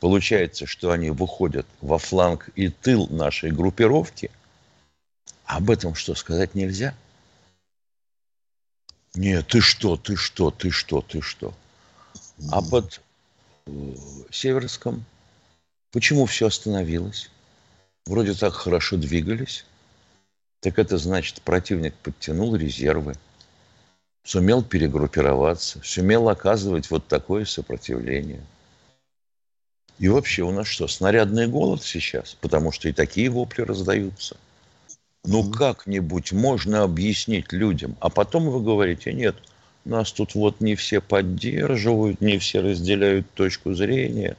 Получается, 0.00 0.66
что 0.66 0.90
они 0.90 1.10
выходят 1.10 1.66
во 1.80 1.98
фланг 1.98 2.50
и 2.56 2.68
тыл 2.68 3.08
нашей 3.08 3.50
группировки. 3.50 4.30
Об 5.46 5.70
этом 5.70 5.94
что, 5.94 6.14
сказать 6.14 6.54
нельзя? 6.54 6.94
Нет, 9.14 9.48
ты 9.48 9.60
что, 9.60 9.96
ты 9.96 10.16
что, 10.16 10.50
ты 10.50 10.70
что, 10.70 11.02
ты 11.02 11.20
что? 11.20 11.54
А 12.50 12.62
под 12.62 13.00
э, 13.66 13.94
Северском 14.30 15.04
почему 15.90 16.26
все 16.26 16.46
остановилось? 16.46 17.30
Вроде 18.06 18.34
так 18.34 18.54
хорошо 18.54 18.96
двигались. 18.96 19.64
Так 20.60 20.78
это 20.78 20.96
значит, 20.96 21.42
противник 21.42 21.94
подтянул 21.94 22.56
резервы, 22.56 23.14
сумел 24.24 24.62
перегруппироваться, 24.62 25.80
сумел 25.84 26.28
оказывать 26.28 26.90
вот 26.90 27.06
такое 27.06 27.44
сопротивление. 27.44 28.44
И 29.98 30.08
вообще 30.08 30.42
у 30.42 30.52
нас 30.52 30.66
что, 30.66 30.88
снарядный 30.88 31.48
голод 31.48 31.82
сейчас? 31.82 32.36
Потому 32.40 32.72
что 32.72 32.88
и 32.88 32.92
такие 32.92 33.28
вопли 33.28 33.62
раздаются. 33.62 34.36
Ну, 35.24 35.48
как-нибудь 35.50 36.32
можно 36.32 36.82
объяснить 36.82 37.52
людям. 37.52 37.96
А 38.00 38.10
потом 38.10 38.50
вы 38.50 38.60
говорите, 38.60 39.12
нет, 39.12 39.36
нас 39.84 40.10
тут 40.12 40.34
вот 40.34 40.60
не 40.60 40.74
все 40.74 41.00
поддерживают, 41.00 42.20
не 42.20 42.38
все 42.38 42.60
разделяют 42.60 43.30
точку 43.32 43.74
зрения. 43.74 44.36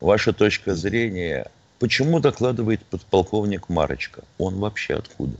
Ваша 0.00 0.32
точка 0.32 0.74
зрения... 0.74 1.50
Почему 1.78 2.20
докладывает 2.20 2.84
подполковник 2.84 3.70
Марочка? 3.70 4.22
Он 4.36 4.56
вообще 4.56 4.96
откуда? 4.96 5.34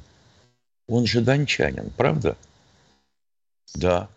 Он 0.88 1.04
же 1.04 1.20
дончанин, 1.20 1.90
правда? 1.94 2.34
Да. 3.74 4.08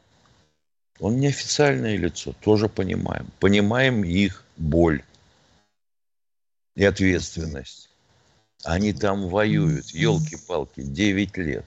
Он 1.00 1.20
неофициальное 1.20 1.98
лицо, 1.98 2.34
тоже 2.40 2.70
понимаем. 2.70 3.28
Понимаем 3.42 4.06
их 4.06 4.46
боль 4.56 5.04
и 6.76 6.86
ответственность. 6.86 7.90
Они 8.64 8.94
там 8.94 9.30
воюют, 9.30 9.88
елки-палки, 9.88 10.82
9 10.82 11.38
лет. 11.38 11.66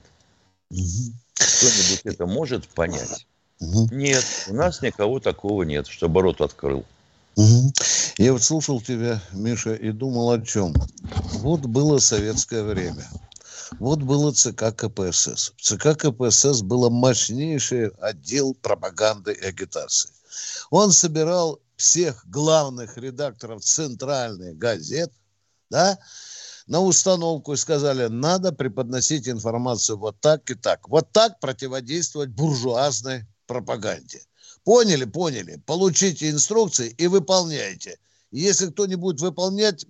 Кто-нибудь 0.69 2.01
это 2.03 2.25
может 2.25 2.67
понять? 2.69 3.27
Нет, 3.59 4.25
у 4.47 4.53
нас 4.53 4.81
никого 4.81 5.19
такого 5.19 5.63
нет, 5.63 5.87
чтобы 5.87 6.21
рот 6.21 6.41
открыл. 6.41 6.85
Я 8.17 8.33
вот 8.33 8.43
слушал 8.43 8.81
тебя, 8.81 9.21
Миша, 9.31 9.75
и 9.75 9.91
думал 9.91 10.31
о 10.31 10.41
чем. 10.41 10.73
Вот 11.33 11.61
было 11.61 11.99
советское 11.99 12.63
время. 12.63 13.07
Вот 13.79 13.99
было 13.99 14.31
ЦК 14.31 14.75
КПСС. 14.75 15.53
В 15.55 15.61
ЦК 15.61 15.95
КПСС 15.97 16.61
было 16.61 16.89
мощнейший 16.89 17.89
отдел 17.99 18.55
пропаганды 18.55 19.33
и 19.33 19.45
агитации. 19.45 20.09
Он 20.71 20.91
собирал 20.91 21.59
всех 21.75 22.25
главных 22.27 22.97
редакторов 22.97 23.63
центральных 23.63 24.57
газет, 24.57 25.11
да, 25.69 25.99
на 26.67 26.81
установку 26.81 27.53
и 27.53 27.57
сказали, 27.57 28.07
надо 28.07 28.51
преподносить 28.51 29.27
информацию 29.27 29.97
вот 29.97 30.19
так 30.19 30.49
и 30.51 30.55
так. 30.55 30.87
Вот 30.89 31.11
так 31.11 31.39
противодействовать 31.39 32.29
буржуазной 32.29 33.25
пропаганде. 33.47 34.21
Поняли, 34.63 35.05
поняли. 35.05 35.61
Получите 35.65 36.29
инструкции 36.29 36.93
и 36.97 37.07
выполняйте. 37.07 37.97
Если 38.31 38.67
кто 38.67 38.85
не 38.85 38.95
будет 38.95 39.21
выполнять, 39.21 39.85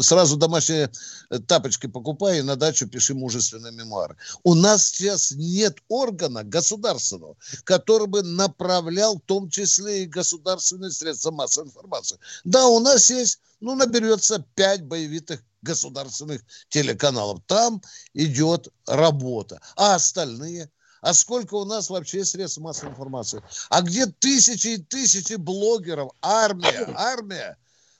сразу 0.00 0.36
домашние 0.36 0.90
э, 1.30 1.38
тапочки 1.38 1.86
покупай 1.86 2.40
и 2.40 2.42
на 2.42 2.56
дачу 2.56 2.88
пиши 2.88 3.14
мужественные 3.14 3.72
мемуары. 3.72 4.16
У 4.42 4.54
нас 4.54 4.88
сейчас 4.88 5.30
нет 5.30 5.78
органа 5.88 6.42
государственного, 6.42 7.36
который 7.64 8.08
бы 8.08 8.22
направлял 8.22 9.16
в 9.16 9.20
том 9.20 9.48
числе 9.48 10.02
и 10.02 10.06
государственные 10.06 10.90
средства 10.90 11.30
массовой 11.30 11.68
информации. 11.68 12.18
Да, 12.44 12.66
у 12.66 12.80
нас 12.80 13.10
есть, 13.10 13.40
ну, 13.60 13.76
наберется 13.76 14.44
пять 14.56 14.82
боевитых 14.82 15.40
государственных 15.62 16.42
телеканалов. 16.68 17.40
Там 17.46 17.80
идет 18.12 18.68
работа. 18.86 19.60
А 19.76 19.94
остальные? 19.94 20.70
А 21.00 21.14
сколько 21.14 21.54
у 21.54 21.64
нас 21.64 21.90
вообще 21.90 22.24
средств 22.24 22.58
массовой 22.58 22.90
информации? 22.90 23.40
А 23.70 23.82
где 23.82 24.06
тысячи 24.06 24.68
и 24.68 24.78
тысячи 24.78 25.34
блогеров? 25.34 26.10
Армия, 26.20 26.92
армия. 26.96 27.56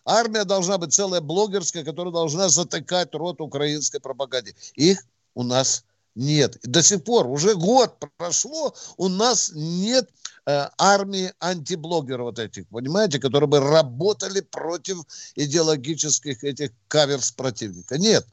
Армия 0.08 0.44
должна 0.44 0.78
быть 0.78 0.94
целая 0.94 1.20
блогерская, 1.20 1.84
которая 1.84 2.14
должна 2.14 2.48
затыкать 2.48 3.14
рот 3.14 3.42
украинской 3.42 4.00
пропаганде. 4.00 4.54
Их 4.74 5.04
у 5.34 5.42
нас 5.42 5.84
нет. 6.14 6.58
До 6.62 6.82
сих 6.82 7.04
пор, 7.04 7.26
уже 7.26 7.54
год 7.54 7.94
прошло, 8.16 8.74
у 8.96 9.08
нас 9.08 9.52
нет 9.54 10.08
э, 10.46 10.68
армии 10.78 11.30
антиблогеров 11.40 12.24
вот 12.24 12.38
этих, 12.38 12.66
понимаете, 12.68 13.18
которые 13.18 13.48
бы 13.48 13.60
работали 13.60 14.40
против 14.40 15.02
идеологических 15.36 16.42
этих 16.42 16.70
каверс 16.88 17.30
противника. 17.32 17.98
Нет. 17.98 18.26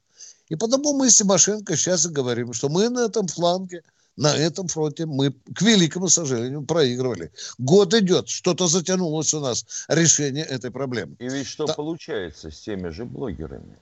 И 0.47 0.55
потому 0.55 0.93
мы 0.93 1.09
с 1.09 1.17
Тимошенко 1.17 1.75
сейчас 1.75 2.05
и 2.05 2.09
говорим, 2.09 2.53
что 2.53 2.69
мы 2.69 2.87
на 2.87 3.01
этом 3.01 3.27
фланге, 3.27 3.83
на 4.17 4.35
этом 4.35 4.67
фронте 4.67 5.05
мы, 5.05 5.31
к 5.31 5.61
великому 5.61 6.07
сожалению, 6.07 6.63
проигрывали. 6.63 7.31
Год 7.57 7.93
идет, 7.93 8.29
что-то 8.29 8.67
затянулось 8.67 9.33
у 9.33 9.39
нас 9.39 9.65
решение 9.87 10.43
этой 10.43 10.71
проблемы. 10.71 11.15
И 11.19 11.27
ведь 11.27 11.47
что 11.47 11.65
Да. 11.67 11.73
получается 11.73 12.49
с 12.51 12.59
теми 12.61 12.89
же 12.89 13.05
блогерами? 13.05 13.77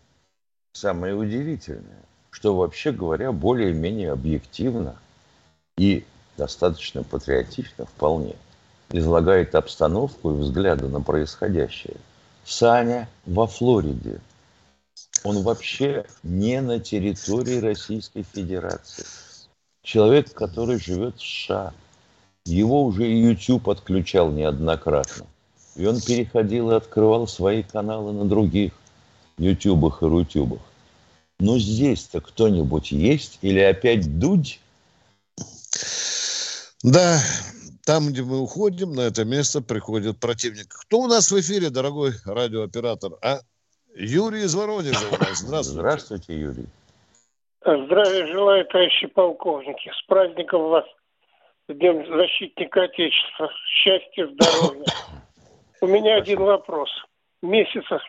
Самое 0.73 1.13
удивительное, 1.15 2.03
что 2.31 2.55
вообще 2.55 2.91
говоря, 2.91 3.31
более-менее 3.31 4.11
объективно 4.11 4.95
и 5.77 6.03
достаточно 6.37 7.03
патриотично 7.03 7.85
вполне 7.85 8.35
излагает 8.91 9.55
обстановку 9.55 10.31
и 10.31 10.35
взгляды 10.39 10.87
на 10.87 11.01
происходящее. 11.01 11.97
Саня 12.45 13.07
во 13.25 13.47
Флориде. 13.47 14.19
он 15.23 15.41
вообще 15.43 16.05
не 16.23 16.59
на 16.61 16.79
территории 16.79 17.59
Российской 17.59 18.23
Федерации. 18.23 19.05
Человек, 19.83 20.33
который 20.33 20.79
живет 20.79 21.17
в 21.17 21.21
США, 21.21 21.73
его 22.45 22.85
уже 22.85 23.07
и 23.07 23.21
YouTube 23.21 23.69
отключал 23.69 24.31
неоднократно. 24.31 25.27
И 25.75 25.85
он 25.85 25.99
переходил 25.99 26.71
и 26.71 26.75
открывал 26.75 27.27
свои 27.27 27.63
каналы 27.63 28.13
на 28.13 28.25
других 28.25 28.71
ютубах 29.37 30.01
и 30.01 30.05
рутюбах. 30.05 30.61
Но 31.39 31.59
здесь-то 31.59 32.21
кто-нибудь 32.21 32.91
есть 32.91 33.39
или 33.41 33.59
опять 33.59 34.19
дудь? 34.19 34.61
Да, 36.83 37.19
там, 37.85 38.09
где 38.09 38.23
мы 38.23 38.39
уходим, 38.39 38.93
на 38.93 39.01
это 39.01 39.25
место 39.25 39.61
приходит 39.61 40.17
противник. 40.19 40.67
Кто 40.69 41.01
у 41.01 41.07
нас 41.07 41.31
в 41.31 41.39
эфире, 41.39 41.69
дорогой 41.69 42.13
радиооператор? 42.23 43.17
А? 43.21 43.41
Юрий 43.95 44.43
из 44.43 44.53
Воронежа 44.53 45.05
у 45.11 45.17
нас. 45.17 45.39
Здравствуйте. 45.39 45.79
Здравствуйте, 45.79 46.39
Юрий. 46.39 46.67
Здравия 47.65 48.27
желаю, 48.27 48.65
товарищи 48.65 49.07
полковники. 49.07 49.89
С 49.95 50.01
праздником 50.07 50.63
вас, 50.63 50.85
с 51.69 51.73
Днем 51.73 52.05
Защитника 52.07 52.83
Отечества. 52.83 53.49
Счастья, 53.67 54.27
здоровья. 54.27 54.83
У 55.79 55.87
меня 55.87 56.17
один 56.17 56.39
вопрос. 56.39 56.89
Месяца, 57.41 58.01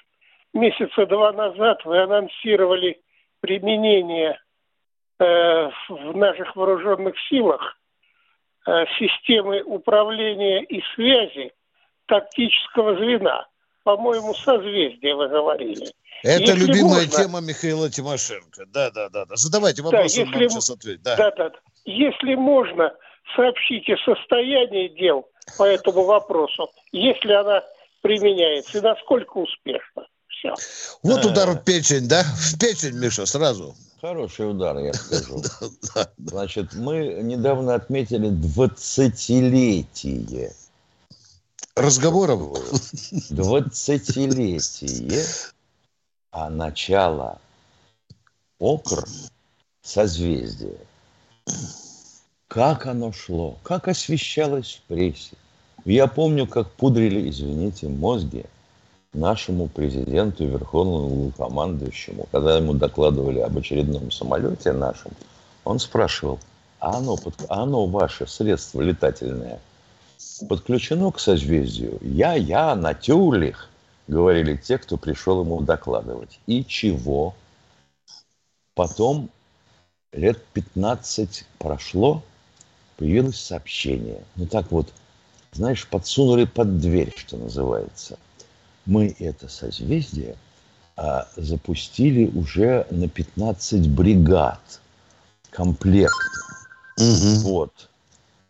месяца 0.53 1.07
два 1.07 1.33
назад 1.33 1.85
вы 1.85 2.03
анонсировали 2.03 3.01
применение 3.39 4.41
э, 5.21 5.71
в 5.89 6.17
наших 6.17 6.57
вооруженных 6.57 7.15
силах 7.29 7.79
э, 8.67 8.87
системы 8.99 9.63
управления 9.63 10.65
и 10.65 10.83
связи 10.97 11.53
тактического 12.07 12.97
звена. 12.97 13.47
По-моему, 13.85 14.35
созвездие 14.35 15.15
вы 15.15 15.29
говорили. 15.29 15.87
Это 16.23 16.53
если 16.53 16.67
любимая 16.67 17.05
можно, 17.05 17.23
тема 17.23 17.41
Михаила 17.41 17.91
Тимошенко. 17.91 18.65
Да, 18.67 18.91
да, 18.91 19.11
да. 19.11 19.27
да. 19.27 19.37
Задавайте 19.37 19.83
вопрос, 19.83 20.15
да, 20.15 20.23
он 20.23 20.33
вам 20.33 20.51
сейчас 20.51 20.71
ответит. 20.71 21.03
Да. 21.03 21.17
да, 21.17 21.31
да. 21.37 21.53
Если 21.85 22.35
можно, 22.35 22.93
сообщите 23.37 23.97
состояние 24.05 24.89
дел 24.89 25.29
по 25.59 25.65
этому 25.65 26.05
вопросу, 26.05 26.71
если 26.93 27.33
она 27.33 27.63
применяется 28.01 28.79
и 28.79 28.81
насколько 28.81 29.37
успешно. 29.37 30.07
Все. 30.29 30.55
Вот 31.03 31.25
удар 31.27 31.51
в 31.51 31.63
печень, 31.63 32.09
да? 32.09 32.23
В 32.23 32.59
печень, 32.59 32.99
Миша, 32.99 33.27
сразу. 33.27 33.75
Хороший 34.01 34.51
удар, 34.51 34.79
я 34.79 34.95
скажу. 34.95 35.43
Значит, 36.19 36.75
мы 36.75 37.21
недавно 37.23 37.75
отметили 37.75 38.31
20-летие 38.31 40.53
разговоров. 41.77 42.59
20-летие, 43.31 45.25
а 46.31 46.51
начало 46.51 47.39
окр 48.59 49.05
созвездия. 49.83 50.79
Как 52.49 52.87
оно 52.87 53.13
шло, 53.13 53.59
как 53.63 53.89
освещалось 53.89 54.81
в 54.81 54.83
прессе. 54.89 55.37
Я 55.85 56.07
помню, 56.07 56.47
как 56.47 56.71
пудрили, 56.71 57.29
извините, 57.29 57.89
мозги 57.89 58.47
нашему 59.13 59.69
президенту 59.69 60.47
верховному 60.47 61.33
командующему, 61.37 62.27
когда 62.33 62.57
ему 62.57 62.75
докладывали 62.75 63.41
об 63.41 63.59
очередном 63.59 64.11
самолете 64.11 64.73
нашем, 64.73 65.13
он 65.65 65.79
спрашивал, 65.79 66.39
а 66.81 66.97
оно, 66.99 67.19
а 67.49 67.63
оно 67.63 67.87
ваше 67.87 68.27
средство 68.27 68.81
летательное 68.81 69.61
подключено 70.45 71.11
к 71.11 71.19
созвездию? 71.19 71.99
Я, 72.01 72.35
я, 72.35 72.75
Натюрлих, 72.75 73.69
говорили 74.07 74.57
те, 74.57 74.79
кто 74.79 74.97
пришел 74.97 75.43
ему 75.43 75.61
докладывать. 75.61 76.39
И 76.47 76.65
чего? 76.65 77.35
Потом 78.75 79.31
лет 80.13 80.45
15 80.53 81.45
прошло, 81.59 82.23
появилось 82.97 83.41
сообщение. 83.41 84.23
Ну 84.37 84.47
так 84.47 84.71
вот, 84.71 84.93
знаешь, 85.53 85.87
подсунули 85.87 86.45
под 86.45 86.79
дверь, 86.79 87.13
что 87.17 87.37
называется. 87.37 88.19
Мы 88.87 89.15
это 89.19 89.49
созвездие 89.49 90.37
а, 90.97 91.27
запустили 91.37 92.27
уже 92.27 92.87
на 92.91 93.09
15 93.09 93.89
бригад 93.89 94.61
комплект. 95.51 96.15
Угу. 96.99 97.49
Вот. 97.49 97.89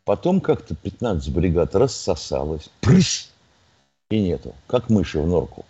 Потом 0.05 0.41
как-то 0.41 0.75
15 0.75 1.33
бригад 1.33 1.75
рассосалось. 1.75 2.69
Прыщ! 2.81 3.29
И 4.11 4.21
нету. 4.21 4.55
Как 4.67 4.91
мыши 4.91 5.19
в 5.19 5.27
норку. 5.27 5.65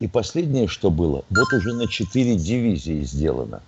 И 0.00 0.08
последнее, 0.08 0.66
что 0.66 0.90
было, 0.90 1.24
вот 1.28 1.52
уже 1.52 1.74
на 1.74 1.86
4 1.86 2.36
дивизии 2.36 3.02
сделано. 3.02 3.62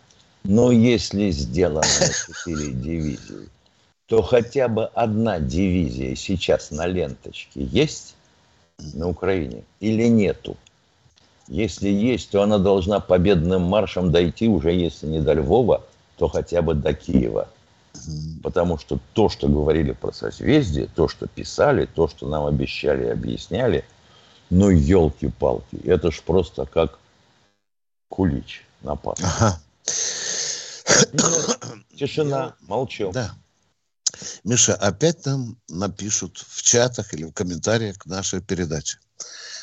Но 0.44 0.72
если 0.72 1.31
сделано 1.31 1.83
на 2.00 2.09
4 2.09 2.72
дивизии, 2.72 3.48
то 4.07 4.22
хотя 4.22 4.68
бы 4.68 4.87
одна 4.87 5.40
дивизия 5.40 6.16
сейчас 6.16 6.70
на 6.70 6.87
ленточке 6.87 7.62
есть 7.62 8.16
на 8.94 9.09
Украине 9.09 9.62
или 9.81 10.09
нету? 10.09 10.57
Если 11.48 11.90
есть, 11.90 12.31
то 12.31 12.42
она 12.42 12.59
должна 12.59 12.98
победным 13.00 13.62
маршем 13.62 14.11
дойти 14.11 14.48
уже, 14.48 14.72
если 14.72 15.07
не 15.07 15.20
до 15.20 15.35
Львова, 15.35 15.85
то 16.16 16.28
хотя 16.28 16.62
бы 16.62 16.74
до 16.74 16.94
Киева. 16.94 17.48
Потому 18.43 18.79
что 18.79 18.99
то, 19.12 19.29
что 19.29 19.49
говорили 19.49 19.93
про 19.93 20.12
созвездие, 20.12 20.88
то, 20.95 21.09
что 21.09 21.27
писали, 21.27 21.87
то, 21.87 22.09
что 22.09 22.29
нам 22.29 22.47
обещали 22.47 23.07
и 23.07 23.11
объясняли, 23.11 23.85
ну, 24.51 24.71
елки-палки, 24.71 25.77
это 25.85 26.11
ж 26.11 26.23
просто 26.23 26.67
как 26.67 26.99
кулич 28.09 28.67
на 28.83 28.93
Ага. 28.93 29.61
Тишина, 31.97 32.55
молчу. 32.61 33.12
Да. 33.12 33.35
Миша, 34.45 34.75
опять 34.75 35.25
нам 35.27 35.57
напишут 35.69 36.45
в 36.47 36.62
чатах 36.62 37.15
или 37.15 37.25
в 37.25 37.33
комментариях 37.33 37.99
к 37.99 38.07
нашей 38.07 38.41
передаче. 38.41 38.99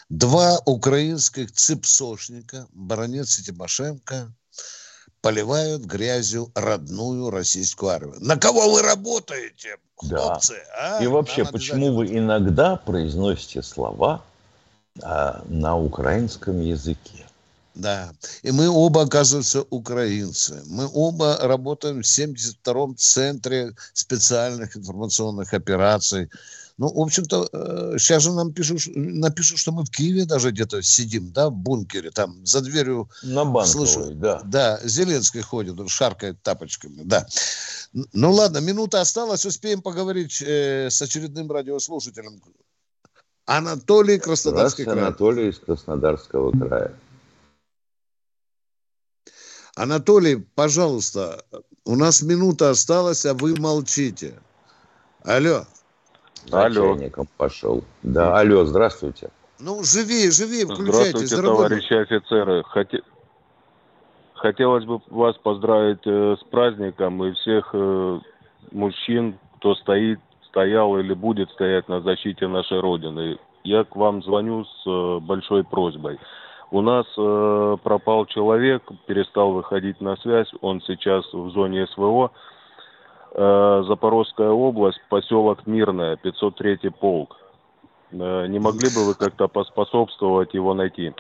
Два 0.10 0.60
украинских 0.66 1.52
цепсошника, 1.52 2.68
баронец 2.74 3.38
и 3.40 3.44
Тимошенко, 3.44 4.34
поливают 5.22 5.84
грязью 5.84 6.52
родную 6.56 7.30
российскую 7.30 7.92
армию. 7.92 8.18
На 8.20 8.38
кого 8.38 8.72
вы 8.72 8.82
работаете, 8.82 9.78
хлопцы? 9.96 10.54
Да. 10.54 10.98
А? 10.98 11.04
И 11.04 11.08
вообще, 11.08 11.44
Нам 11.44 11.54
почему 11.54 11.94
вы 11.94 12.08
иногда 12.18 12.76
произносите 12.76 13.62
слова 13.62 14.22
а, 15.02 15.44
на 15.48 15.78
украинском 15.78 16.60
языке? 16.62 17.26
Да. 17.80 18.12
И 18.44 18.52
мы 18.52 18.70
оба, 18.70 19.04
оказывается, 19.04 19.64
украинцы. 19.70 20.62
Мы 20.68 20.90
оба 20.92 21.38
работаем 21.42 22.02
в 22.02 22.06
72-м 22.06 22.96
центре 22.98 23.74
специальных 23.94 24.76
информационных 24.76 25.54
операций. 25.54 26.30
Ну, 26.78 26.94
в 26.94 27.00
общем-то, 27.00 27.98
сейчас 27.98 28.24
э, 28.24 28.30
же 28.30 28.34
нам 28.34 28.54
пишут, 28.54 28.82
напишут, 28.96 29.60
что 29.60 29.74
мы 29.74 29.84
в 29.84 29.90
Киеве 29.90 30.26
даже 30.26 30.52
где-то 30.52 30.82
сидим, 30.82 31.32
да, 31.34 31.50
в 31.50 31.54
бункере, 31.54 32.10
там, 32.10 32.46
за 32.46 32.62
дверью. 32.62 33.10
На 33.22 33.44
Банковой, 33.44 33.88
слышу, 33.88 34.14
да. 34.16 34.42
Да, 34.46 34.80
Зеленский 34.84 35.42
ходит, 35.42 35.78
он 35.78 35.90
шаркает 35.90 36.42
тапочками, 36.42 37.02
да. 37.04 37.28
Ну, 38.14 38.32
ладно, 38.32 38.60
минута 38.60 39.02
осталась, 39.02 39.46
успеем 39.46 39.82
поговорить 39.82 40.42
э, 40.42 40.90
с 40.90 41.02
очередным 41.02 41.52
радиослушателем. 41.52 42.42
Анатолий 43.46 44.18
Краснодарский 44.18 44.86
край. 44.86 45.00
Анатолий 45.00 45.50
из 45.50 45.60
Краснодарского 45.60 46.52
края. 46.52 46.94
Анатолий, 49.80 50.36
пожалуйста, 50.56 51.46
у 51.86 51.96
нас 51.96 52.22
минута 52.22 52.72
осталась, 52.72 53.26
а 53.26 53.34
вы 53.34 53.56
молчите. 53.58 54.34
Алло. 55.24 55.62
Алло. 56.52 56.98
пошел. 57.38 57.86
Да, 58.04 58.38
алло, 58.38 58.66
здравствуйте. 58.66 59.30
Ну, 59.58 59.82
живи, 59.84 60.30
живи, 60.32 60.66
включайте. 60.66 61.26
Здравствуйте, 61.26 61.36
товарищи 61.38 61.94
офицеры. 61.94 62.64
Хоте... 62.64 63.04
Хотелось 64.34 64.84
бы 64.84 65.00
вас 65.08 65.38
поздравить 65.38 66.06
э, 66.06 66.36
с 66.38 66.44
праздником 66.50 67.24
и 67.24 67.32
всех 67.36 67.70
э, 67.72 68.20
мужчин, 68.72 69.40
кто 69.60 69.76
стоит, 69.76 70.20
стоял 70.50 70.98
или 71.00 71.14
будет 71.14 71.52
стоять 71.52 71.88
на 71.88 72.02
защите 72.02 72.48
нашей 72.48 72.82
Родины. 72.82 73.38
Я 73.64 73.86
к 73.86 73.96
вам 73.96 74.24
звоню 74.24 74.66
с 74.66 74.88
э, 74.88 75.20
большой 75.22 75.64
просьбой. 75.64 76.20
У 76.72 76.82
нас 76.82 77.06
э, 77.18 77.78
пропал 77.84 78.26
человек, 78.28 78.84
перестал 79.08 79.54
выходить 79.54 80.00
на 80.02 80.16
связь, 80.18 80.50
он 80.62 80.82
сейчас 80.82 81.26
в 81.34 81.50
зоне 81.50 81.88
СВО. 81.88 82.32
Э, 83.34 83.84
Запорожская 83.88 84.50
область, 84.50 85.00
поселок 85.10 85.66
Мирная, 85.66 86.16
503 86.18 86.90
полк. 87.00 87.36
Э, 88.12 88.46
не 88.48 88.60
могли 88.60 88.90
бы 88.90 89.06
вы 89.06 89.16
как-то 89.16 89.48
поспособствовать 89.48 90.54
его 90.54 90.76
найти? 90.76 91.12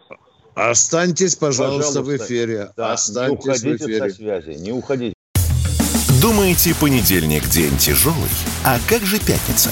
Останьтесь, 0.53 1.35
пожалуйста, 1.35 1.99
пожалуйста. 1.99 2.23
в 2.23 2.27
эфире. 2.27 2.69
Да, 2.77 2.93
Останьтесь 2.93 3.63
не 3.63 3.71
уходите 3.73 3.85
в 3.85 3.87
эфире. 3.87 4.09
со 4.09 4.15
связи, 4.15 4.59
не 4.59 4.71
уходите. 4.71 5.13
Думаете, 6.21 6.75
понедельник 6.79 7.47
день 7.47 7.75
тяжелый? 7.77 8.29
А 8.65 8.77
как 8.87 9.01
же 9.01 9.17
пятница? 9.19 9.71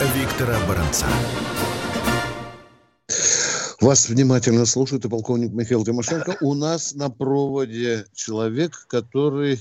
Виктора 0.13 0.55
Баранца. 0.67 1.05
Вас 3.79 4.09
внимательно 4.09 4.65
слушает 4.65 5.05
и 5.05 5.09
полковник 5.09 5.53
Михаил 5.53 5.83
Тимошенко. 5.83 6.37
У 6.41 6.53
нас 6.53 6.93
на 6.93 7.09
проводе 7.09 8.05
человек, 8.13 8.85
который 8.87 9.59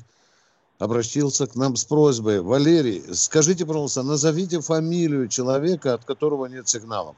обратился 0.78 1.46
к 1.46 1.54
нам 1.54 1.76
с 1.76 1.84
просьбой. 1.84 2.40
Валерий, 2.40 3.02
скажите, 3.14 3.64
пожалуйста, 3.64 4.02
назовите 4.02 4.60
фамилию 4.60 5.28
человека, 5.28 5.94
от 5.94 6.04
которого 6.04 6.46
нет 6.46 6.68
сигналов. 6.68 7.16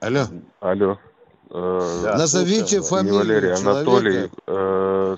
Алло. 0.00 0.26
Алло. 0.60 0.98
Э, 1.50 2.00
Да, 2.02 2.18
Назовите 2.18 2.78
не 2.78 2.82
фамилию 2.82 3.18
Валерий, 3.18 3.56
человека. 3.56 3.70
Анатолий 3.70 4.30
э, 4.46 5.16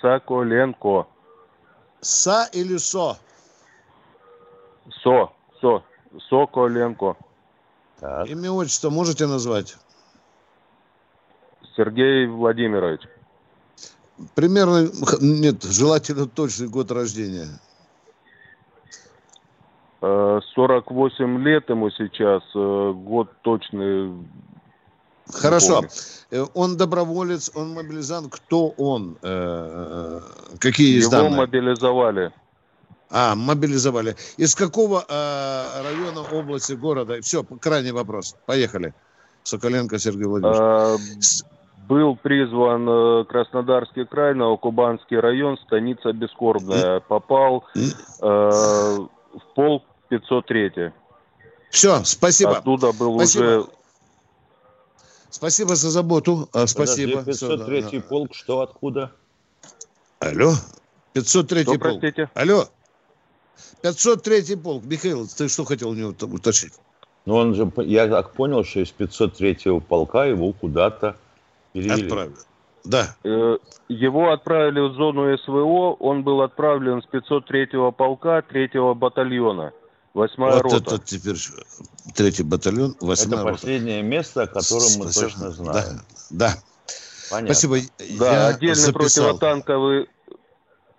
Соколенко. 0.00 1.06
Са 2.00 2.48
или 2.52 2.76
Со? 2.76 3.18
Со, 5.02 5.30
Со, 5.60 5.82
Соколенко. 6.28 7.16
Имя, 8.26 8.50
отчество 8.52 8.90
можете 8.90 9.26
назвать? 9.26 9.76
Сергей 11.76 12.26
Владимирович. 12.26 13.00
Примерно, 14.34 14.88
нет, 15.20 15.62
желательно 15.62 16.26
точный 16.26 16.68
год 16.68 16.90
рождения. 16.90 17.48
Э, 20.02 20.40
48 20.54 21.38
лет 21.42 21.68
ему 21.68 21.90
сейчас, 21.90 22.42
э, 22.54 22.92
год 22.94 23.30
точный. 23.42 24.12
Хорошо. 25.28 25.82
Э, 26.30 26.44
Он 26.54 26.76
доброволец, 26.76 27.50
он 27.54 27.74
мобилизант. 27.74 28.32
Кто 28.32 28.68
он? 28.68 29.16
Э, 29.22 30.20
э, 30.52 30.56
Какие 30.58 30.96
есть 30.96 31.12
Его 31.12 31.22
данные? 31.22 31.36
мобилизовали. 31.38 32.32
А, 33.10 33.34
мобилизовали. 33.34 34.16
Из 34.36 34.54
какого 34.54 35.04
э, 35.08 35.82
района, 35.82 36.22
области, 36.22 36.72
города? 36.72 37.20
Все, 37.22 37.44
крайний 37.44 37.92
вопрос. 37.92 38.34
Поехали. 38.46 38.94
Соколенко 39.44 39.98
Сергей 39.98 40.24
Владимирович. 40.24 40.60
Э, 40.60 41.46
Был 41.88 42.16
призван 42.16 42.88
э, 42.88 43.24
Краснодарский 43.26 44.04
край, 44.06 44.34
Новокубанский 44.34 45.18
район, 45.20 45.56
станица 45.66 46.12
Бескорбная. 46.12 46.98
Попал 47.00 47.64
э, 47.76 47.80
в 48.20 49.08
полк 49.54 49.84
503. 50.08 50.92
Все, 51.70 52.02
спасибо. 52.04 52.58
Оттуда 52.58 52.92
был 52.92 53.16
Спасибо. 53.18 53.44
уже... 53.44 53.66
Спасибо 55.30 55.74
за 55.76 55.90
заботу. 55.90 56.48
А, 56.52 56.66
спасибо. 56.66 57.18
Подожди, 57.18 57.32
Всё, 57.32 57.48
503 57.58 57.82
да, 57.82 57.90
да. 57.90 58.00
полк, 58.08 58.34
что, 58.34 58.60
откуда? 58.60 59.12
Алло? 60.20 60.54
503 61.12 61.62
Что, 61.62 61.70
полк. 61.72 61.80
простите? 61.82 62.30
Алло? 62.34 62.68
503 63.82 64.56
полк. 64.56 64.84
Михаил, 64.84 65.26
ты 65.26 65.48
что 65.48 65.64
хотел 65.64 65.90
у 65.90 65.94
него 65.94 66.12
там 66.12 66.34
уточнить? 66.34 66.72
Ну, 67.24 67.34
он 67.34 67.54
же, 67.54 67.70
я 67.78 68.06
так 68.08 68.32
понял, 68.32 68.64
что 68.64 68.80
из 68.80 68.92
503-го 68.96 69.80
полка 69.80 70.24
его 70.26 70.52
куда-то 70.52 71.16
перевели. 71.72 72.04
Отправили. 72.04 72.34
Да. 72.84 73.16
Э, 73.24 73.56
Его 73.88 74.30
отправили 74.32 74.78
в 74.80 74.92
зону 74.94 75.36
СВО, 75.38 75.94
он 75.98 76.22
был 76.22 76.40
отправлен 76.42 77.02
с 77.02 77.06
503-го 77.12 77.90
полка 77.90 78.38
3-го 78.48 78.94
батальона, 78.94 79.72
8-я 80.14 80.52
Вот 80.54 80.62
рота. 80.62 80.76
это 80.94 80.98
теперь 81.04 81.36
третий 82.14 82.44
батальон, 82.44 82.92
Это 82.92 83.06
восьмая 83.06 83.42
рота. 83.42 83.52
последнее 83.54 84.02
место, 84.02 84.42
о 84.42 84.46
котором 84.46 84.86
мы 84.98 85.06
точно 85.12 85.50
знаем. 85.50 86.00
Да, 86.30 86.48
да. 86.48 86.54
Понятно. 87.28 87.54
Спасибо. 87.54 87.76
Да, 88.20 88.32
Я 88.32 88.46
отдельный 88.46 88.74
записал. 88.76 89.24
противотанковый, 89.36 90.08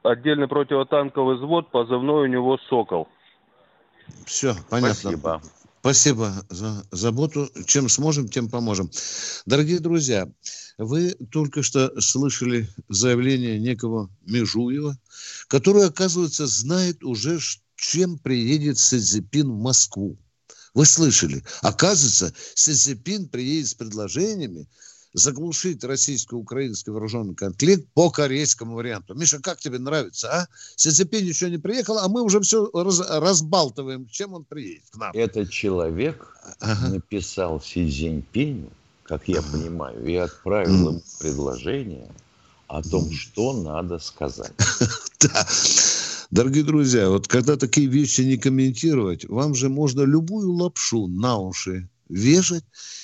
отдельный 0.10 0.48
противотанковый 0.48 1.38
взвод, 1.38 1.72
позывной 1.72 2.24
у 2.24 2.32
него 2.32 2.58
«Сокол». 2.70 3.08
Все, 4.26 4.56
понятно. 4.70 4.94
Спасибо. 4.94 5.42
Спасибо 5.82 6.34
за 6.50 6.84
заботу. 6.92 7.50
Чем 7.66 7.88
сможем, 7.88 8.28
тем 8.28 8.50
поможем. 8.50 8.90
Дорогие 9.46 9.80
друзья, 9.80 10.28
вы 10.78 11.16
только 11.32 11.64
что 11.64 12.00
слышали 12.02 12.68
заявление 12.90 13.60
некого 13.60 14.10
Межуева, 14.26 14.98
который, 15.48 15.86
оказывается, 15.86 16.46
знает 16.48 17.04
уже, 17.04 17.40
чем 17.76 18.18
приедет 18.18 18.80
Сизипин 18.80 19.50
в 19.50 19.62
Москву. 19.62 20.18
Вы 20.74 20.86
слышали? 20.86 21.44
Оказывается, 21.62 22.34
Сизипин 22.54 23.28
приедет 23.30 23.70
с 23.70 23.74
предложениями 23.74 24.68
заглушить 25.18 25.84
российско-украинский 25.84 26.92
вооруженный 26.92 27.36
конфликт 27.36 27.88
по 27.94 28.10
корейскому 28.10 28.76
варианту. 28.76 29.16
Миша, 29.16 29.40
как 29.40 29.60
тебе 29.60 29.80
нравится, 29.80 30.30
а? 30.32 30.48
Сизипин 30.76 31.26
еще 31.26 31.50
не 31.50 31.58
приехал, 31.58 31.98
а 31.98 32.08
мы 32.08 32.22
уже 32.22 32.40
все 32.40 32.70
разбалтываем, 32.74 34.08
чем 34.08 34.34
он 34.34 34.46
приедет 34.46 34.84
к 34.92 34.98
нам. 34.98 35.12
Этот 35.14 35.50
человек 35.50 36.36
Ага. 36.60 36.90
написал 36.90 37.60
Си 37.60 37.90
Цзиньпиню, 37.90 38.70
как 39.04 39.28
я 39.28 39.42
понимаю, 39.42 40.06
и 40.06 40.16
отправил 40.16 40.90
ему 40.90 41.02
предложение 41.20 42.12
о 42.68 42.84
том, 42.84 43.12
что 43.12 43.54
надо 43.54 44.00
сказать. 44.00 44.54
Да. 45.20 45.48
Дорогие 46.30 46.64
друзья, 46.64 47.10
вот 47.10 47.28
когда 47.28 47.58
такие 47.58 47.88
вещи 47.88 48.22
не 48.22 48.38
комментировать, 48.38 49.26
вам 49.28 49.56
же 49.56 49.68
можно 49.68 50.02
любую 50.02 50.52
лапшу 50.52 51.08
на 51.08 51.40
уши 51.40 51.90
вешать. 52.10 52.64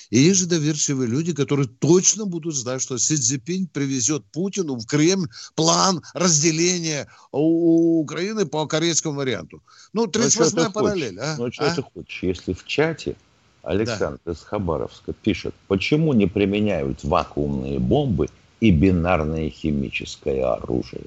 И 0.09 0.19
есть 0.19 0.39
же 0.41 0.45
доверчивые 0.45 1.07
люди, 1.09 1.33
которые 1.33 1.67
точно 1.67 2.25
будут 2.25 2.55
знать, 2.55 2.81
что 2.81 2.97
Си 2.97 3.15
Цзиньпинь 3.15 3.67
привезет 3.67 4.23
Путину 4.31 4.75
в 4.75 4.85
Кремль 4.85 5.27
план 5.55 6.01
разделения 6.13 7.07
Украины 7.31 8.45
по 8.45 8.67
корейскому 8.67 9.15
варианту. 9.17 9.61
Ну, 9.93 10.05
Ну, 10.05 10.11
что 10.29 10.43
38-я 10.43 10.65
ты 10.65 10.71
параллель. 10.71 11.17
хочешь? 11.17 11.19
А? 11.19 11.35
Ну, 11.37 11.51
что 11.51 11.65
А? 11.65 11.75
ты 11.75 11.81
хочешь? 11.81 12.19
Если 12.23 12.53
в 12.53 12.65
чате 12.65 13.15
Александр 13.63 14.19
из 14.29 14.39
Хабаровска 14.41 15.13
пишет, 15.13 15.55
почему 15.67 16.13
не 16.13 16.27
применяют 16.27 17.03
вакуумные 17.03 17.79
бомбы 17.79 18.27
и 18.59 18.71
бинарное 18.71 19.49
химическое 19.49 20.43
оружие? 20.45 21.05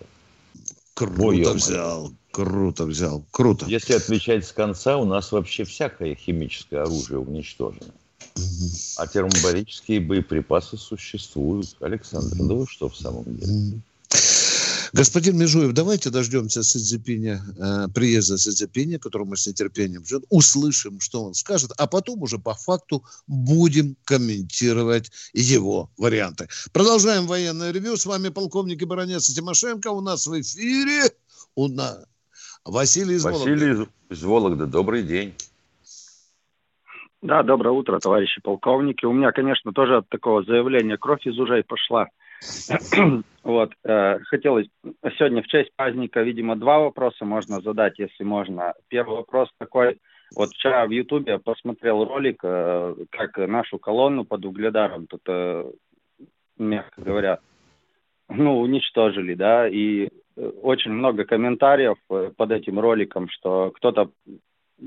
Ой, 0.98 1.06
Круто 1.06 1.38
ё-моё. 1.40 1.54
взял, 1.54 2.12
круто 2.32 2.84
взял, 2.86 3.26
круто. 3.30 3.66
Если 3.66 3.92
отвечать 3.92 4.46
с 4.46 4.52
конца, 4.52 4.96
у 4.96 5.04
нас 5.04 5.30
вообще 5.30 5.64
всякое 5.64 6.14
химическое 6.14 6.78
оружие 6.82 7.18
уничтожено. 7.18 7.94
А 8.96 9.06
термобарические 9.06 10.00
боеприпасы 10.00 10.78
существуют. 10.78 11.76
Александр, 11.80 12.36
да 12.38 12.54
вы 12.54 12.66
что 12.66 12.88
в 12.88 12.96
самом 12.96 13.36
деле? 13.36 13.82
Господин 14.96 15.36
Межуев, 15.36 15.72
давайте 15.74 16.08
дождемся 16.08 16.62
Сидзипиня, 16.62 17.42
э, 17.58 17.88
приезда 17.94 18.38
Сидзипиня, 18.38 18.98
которого 18.98 19.28
мы 19.28 19.36
с 19.36 19.46
нетерпением 19.46 20.06
ждем, 20.06 20.22
услышим, 20.30 21.00
что 21.00 21.22
он 21.22 21.34
скажет, 21.34 21.72
а 21.76 21.86
потом 21.86 22.22
уже 22.22 22.38
по 22.38 22.54
факту 22.54 23.04
будем 23.26 23.96
комментировать 24.04 25.10
его 25.34 25.90
варианты. 25.98 26.48
Продолжаем 26.72 27.26
военное 27.26 27.72
ревю. 27.72 27.96
С 27.98 28.06
вами 28.06 28.30
полковник 28.30 28.80
и 28.80 28.86
баронец 28.86 29.26
Тимошенко. 29.26 29.88
У 29.88 30.00
нас 30.00 30.26
в 30.26 30.40
эфире 30.40 31.10
у 31.54 31.68
нас 31.68 32.06
Василий 32.64 33.16
из 33.16 33.24
Вологды. 33.24 33.50
Василий 33.50 33.72
из- 33.72 33.88
из 34.08 34.22
Вологды, 34.24 34.64
добрый 34.66 35.02
день. 35.02 35.34
Да, 37.20 37.42
доброе 37.42 37.72
утро, 37.72 37.98
товарищи 37.98 38.40
полковники. 38.40 39.04
У 39.04 39.12
меня, 39.12 39.32
конечно, 39.32 39.72
тоже 39.72 39.98
от 39.98 40.08
такого 40.08 40.42
заявления 40.42 40.96
кровь 40.96 41.26
из 41.26 41.38
ушей 41.38 41.64
пошла. 41.64 42.06
вот, 43.42 43.72
э, 43.84 44.18
хотелось 44.24 44.66
сегодня 45.16 45.42
в 45.42 45.46
честь 45.46 45.70
праздника, 45.76 46.22
видимо, 46.22 46.56
два 46.56 46.78
вопроса 46.78 47.24
можно 47.24 47.60
задать, 47.60 47.98
если 47.98 48.24
можно. 48.24 48.74
Первый 48.88 49.16
вопрос 49.16 49.50
такой. 49.58 49.98
Вот 50.34 50.50
вчера 50.50 50.86
в 50.86 50.90
Ютубе 50.90 51.32
я 51.32 51.38
посмотрел 51.38 52.04
ролик, 52.04 52.40
э, 52.42 52.94
как 53.10 53.36
нашу 53.38 53.78
колонну 53.78 54.24
под 54.24 54.44
Угледаром 54.44 55.06
тут, 55.06 55.22
э, 55.28 55.70
мягко 56.58 57.00
говоря, 57.00 57.38
ну, 58.28 58.60
уничтожили, 58.60 59.34
да, 59.34 59.68
и 59.68 60.08
э, 60.36 60.46
очень 60.62 60.92
много 60.92 61.24
комментариев 61.24 61.96
э, 62.10 62.32
под 62.36 62.50
этим 62.50 62.80
роликом, 62.80 63.28
что 63.28 63.70
кто-то 63.70 64.10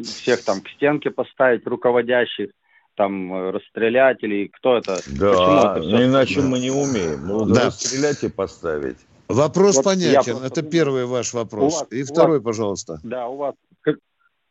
всех 0.03 0.43
там 0.43 0.61
к 0.61 0.69
стенке 0.69 1.09
поставить, 1.09 1.65
руководящих, 1.65 2.51
там 2.99 3.33
э, 3.33 3.51
расстрелять 3.51 4.21
или 4.23 4.47
кто 4.47 4.75
это? 4.77 4.97
Да, 5.07 5.31
это 5.77 5.81
всё? 5.81 5.89
ну 5.89 6.03
иначе 6.03 6.41
мы 6.41 6.59
не 6.59 6.69
умеем. 6.69 7.25
Ну, 7.25 7.45
Да. 7.45 7.67
расстрелять 7.67 8.21
и 8.25 8.27
поставить. 8.29 8.97
Вопрос 9.29 9.77
Вот 9.77 9.85
понятен. 9.85 10.33
просто 10.37 10.47
Это 10.47 10.61
первый 10.63 11.05
ваш 11.05 11.33
вопрос. 11.33 11.73
у 11.73 11.77
вас- 11.79 11.87
и 11.91 12.03
второй, 12.03 12.39
вас- 12.39 12.43
пожалуйста. 12.45 12.99
Да, 13.03 13.27
у 13.27 13.37
вас 13.37 13.55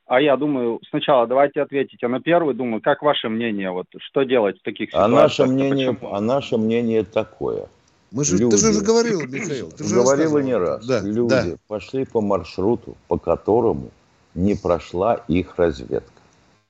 а 0.06 0.22
я 0.22 0.38
думаю, 0.38 0.80
сначала 0.88 1.26
давайте 1.26 1.60
ответите 1.60 2.08
на 2.08 2.20
первый, 2.22 2.54
думаю, 2.54 2.80
как 2.80 3.02
ваше 3.02 3.28
мнение, 3.28 3.70
вот 3.70 3.84
что 3.98 4.22
делать 4.22 4.58
в 4.58 4.62
таких 4.62 4.88
А 4.94 5.04
ситуациях? 5.06 5.20
наше 5.22 5.44
мнение, 5.46 5.92
Почему? 5.92 6.14
а 6.14 6.20
наше 6.22 6.56
мнение 6.56 7.04
такое. 7.04 7.66
Мы 8.10 8.24
же, 8.24 8.38
Люди. 8.38 8.52
ты 8.52 8.56
же 8.62 8.70
уже 8.70 8.80
говорил, 8.80 9.20
Михаил. 9.26 9.70
Ты 9.70 9.84
же 9.84 9.94
Говорил 9.96 10.32
рассказывал. 10.32 10.38
и 10.38 10.44
не 10.44 10.56
раз. 10.56 10.86
Да, 10.86 11.00
Люди 11.02 11.28
да. 11.28 11.44
пошли 11.68 12.06
по 12.06 12.22
маршруту, 12.22 12.96
по 13.08 13.18
которому 13.18 13.90
не 14.34 14.54
прошла 14.54 15.16
их 15.28 15.58
разведка. 15.58 16.17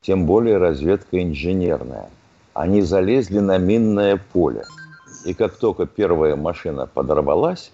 Тем 0.09 0.24
более 0.24 0.56
разведка 0.56 1.22
инженерная. 1.22 2.09
Они 2.54 2.80
залезли 2.80 3.40
на 3.40 3.59
минное 3.59 4.18
поле. 4.32 4.64
И 5.26 5.34
как 5.34 5.59
только 5.59 5.84
первая 5.84 6.34
машина 6.34 6.86
подорвалась, 6.86 7.72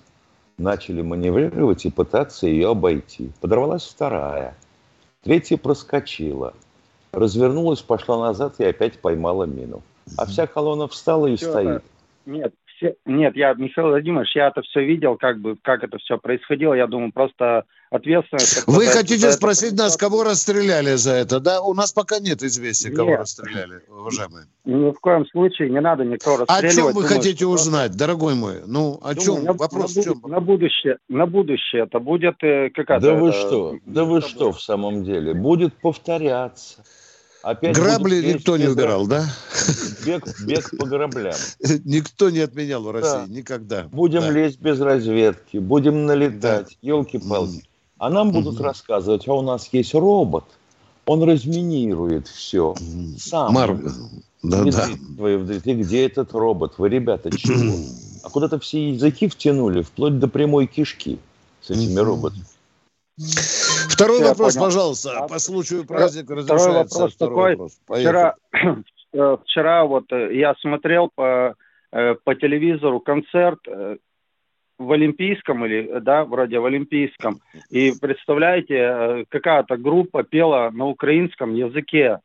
начали 0.59 1.01
маневрировать 1.01 1.85
и 1.87 1.93
пытаться 1.93 2.49
ее 2.49 2.71
обойти. 2.71 3.31
Подорвалась 3.41 3.85
вторая. 3.85 4.57
Третья 5.23 5.57
проскочила. 5.57 6.55
Развернулась, 7.13 7.83
пошла 7.83 8.19
назад 8.19 8.55
и 8.59 8.65
опять 8.65 8.99
поймала 8.99 9.45
мину. 9.45 9.83
А 10.19 10.27
вся 10.27 10.49
колонна 10.49 10.89
встала 10.89 11.29
и 11.29 11.37
Всё, 11.37 11.51
стоит. 11.51 11.85
Нет, 12.27 12.53
все, 12.77 12.97
нет, 13.05 13.37
я, 13.37 13.55
Михаил 13.55 13.89
Владимирович, 13.89 14.35
я 14.35 14.49
это 14.49 14.63
все 14.63 14.85
видел, 14.85 15.17
как 15.17 15.41
бы, 15.41 15.57
как 15.63 15.83
это 15.85 15.99
все 15.99 16.19
происходило. 16.19 16.75
Я 16.75 16.87
думаю, 16.87 17.13
просто 17.13 17.65
ответственность... 17.91 18.67
Вы 18.67 18.87
хотите 18.87 19.27
это 19.27 19.33
спросить 19.37 19.75
нас, 19.75 19.97
кого 19.97 20.25
расстреляли 20.25 20.95
за 20.95 21.13
это, 21.13 21.41
да? 21.41 21.61
У 21.61 21.75
нас 21.75 21.93
пока 21.93 22.19
нет 22.19 22.43
известия, 22.43 22.93
кого 22.93 23.11
Нет. 23.11 23.21
расстреляли, 23.21 23.83
уважаемые. 23.89 24.47
Ни 24.65 24.91
в 24.91 24.99
коем 25.01 25.27
случае 25.27 25.71
не 25.71 25.81
надо 25.81 26.05
никого 26.05 26.37
О 26.37 26.39
расстреливать. 26.41 26.75
чем 26.77 26.87
вы 26.87 26.93
Думаю, 26.93 27.09
хотите 27.09 27.37
что 27.37 27.49
узнать, 27.51 27.97
дорогой 27.97 28.35
мой? 28.35 28.63
Ну, 28.67 28.99
о 29.03 29.15
думаю, 29.15 29.21
чем? 29.21 29.45
на- 29.45 29.53
Вопрос 29.53 29.95
на, 29.97 30.03
в 30.03 30.05
чем? 30.05 30.21
на 30.25 30.41
будущее, 30.41 30.99
на 31.09 31.27
будущее 31.27 31.85
это 31.85 32.01
будет 32.01 32.43
э, 32.43 32.71
какая-то... 32.71 33.07
Да 33.07 33.15
вы 33.15 33.29
это, 33.29 33.39
что? 33.39 33.79
Да 33.87 34.05
вы 34.05 34.21
что 34.21 34.53
в 34.53 34.61
самом 34.61 35.05
деле? 35.05 35.35
Будет 35.35 35.75
повторяться. 35.81 36.85
Опять 37.45 37.77
Грабли 37.77 38.33
никто 38.33 38.57
не 38.57 38.69
убирал, 38.69 39.07
да? 39.07 39.27
Бег, 40.03 40.25
бег 40.41 40.71
по 40.79 40.87
граблям. 40.87 41.37
Никто 41.85 42.31
не 42.31 42.41
отменял 42.41 42.83
в 42.83 42.91
России, 42.91 43.11
Да. 43.11 43.27
никогда. 43.27 43.83
Будем 43.93 44.23
Да. 44.23 44.31
лезть 44.31 44.59
без 44.61 44.81
разведки, 44.81 45.59
будем 45.59 46.07
налетать, 46.07 46.79
елки-палки. 46.81 47.57
Мгм. 47.57 47.63
А 47.99 48.09
нам 48.09 48.33
будут 48.33 48.55
Мгм. 48.55 48.65
рассказывать, 48.65 49.29
а 49.29 49.35
у 49.35 49.43
нас 49.43 49.69
есть 49.73 49.95
робот, 49.95 50.45
он 51.05 51.23
разминирует 51.23 52.29
все. 52.29 52.77
Мгм. 52.81 53.19
Сам. 53.19 53.53
Марк, 53.53 53.79
да, 54.43 54.65
да. 54.65 54.89
И 54.89 55.75
где 55.75 56.07
этот 56.07 56.33
робот? 56.33 56.75
Вы, 56.79 56.89
ребята, 56.89 57.31
чего? 57.37 57.77
А 58.25 58.31
куда-то 58.31 58.59
все 58.59 58.89
языки 58.89 59.29
втянули, 59.29 59.83
вплоть 59.83 60.19
до 60.19 60.29
прямой 60.29 60.67
кишки 60.67 61.19
с 61.61 61.69
этими 61.69 62.01
Мгм. 62.01 62.05
роботами. 62.07 62.45
Второй 63.95 64.17
Всё, 64.17 64.25
я 64.25 64.31
вопрос, 64.31 64.55
понял. 64.55 64.67
пожалуйста. 64.67 65.11
А, 65.19 65.29
По 65.29 65.39
случаю 65.39 65.85
второй- 65.85 65.99
праздника 66.03 66.25
второй 66.35 66.43
разрешается. 66.43 66.95
вопрос 66.99 67.15
Второй 67.15 67.31
такой. 67.35 67.51
вопрос. 67.53 67.81
Поехали. 67.87 68.05
Вчера, 68.05 68.35
э, 69.13 69.37
вчера 69.45 69.85
вот 69.85 70.05
э, 70.13 70.35
я 70.37 70.55
смотрел 70.61 71.11
по, 71.15 71.55
э, 71.93 72.15
по 72.25 72.35
телевизору 72.35 73.01
концерт 73.01 73.61
в 74.77 74.91
Олимпийском 74.91 75.65
или, 75.65 76.01
да, 76.01 76.25
вроде 76.25 76.59
в 76.59 76.65
Олимпийском. 76.67 77.39
И 77.71 77.93
представляете, 78.01 79.25
какая-то 79.29 79.77
группа 79.77 80.25
пела 80.25 80.71
на 80.73 80.87
украинском 80.89 81.55
языке. 81.55 82.19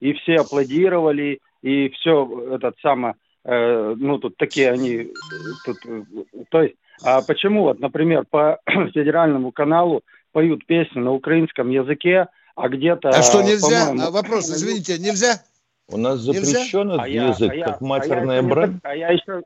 И 0.00 0.14
все 0.14 0.36
аплодировали, 0.36 1.40
и 1.60 1.90
все 1.90 2.26
этот 2.54 2.76
самый, 2.80 3.12
э, 3.44 3.94
ну 3.98 4.18
тут 4.18 4.36
такие 4.38 4.70
они, 4.70 5.12
тут, 5.66 5.76
то 6.50 6.62
есть, 6.62 6.76
а 7.02 7.20
почему 7.22 7.62
вот, 7.64 7.80
например, 7.80 8.24
по 8.30 8.58
федеральному 8.66 9.52
каналу 9.52 10.00
поют 10.34 10.66
песни 10.66 10.98
на 10.98 11.12
украинском 11.12 11.70
языке, 11.70 12.26
а 12.56 12.68
где-то... 12.68 13.08
А 13.08 13.22
что, 13.22 13.40
нельзя? 13.42 13.92
А, 13.98 14.10
Вопрос, 14.10 14.50
извините, 14.50 14.98
нельзя? 14.98 15.40
У 15.88 15.96
нас 15.96 16.26
Нельзя? 16.26 16.42
запрещен 16.44 16.88
этот 16.90 17.00
а 17.02 17.08
я- 17.08 17.28
язык, 17.28 17.52
а 17.52 17.54
я- 17.54 17.64
как 17.66 17.74
а 17.74 17.78
я 17.84 17.86
матерная 17.88 18.36
еще 18.38 18.46
не 18.46 18.50
брань. 18.52 18.80
А 18.82 18.94
я 18.96 19.08
еще... 19.10 19.42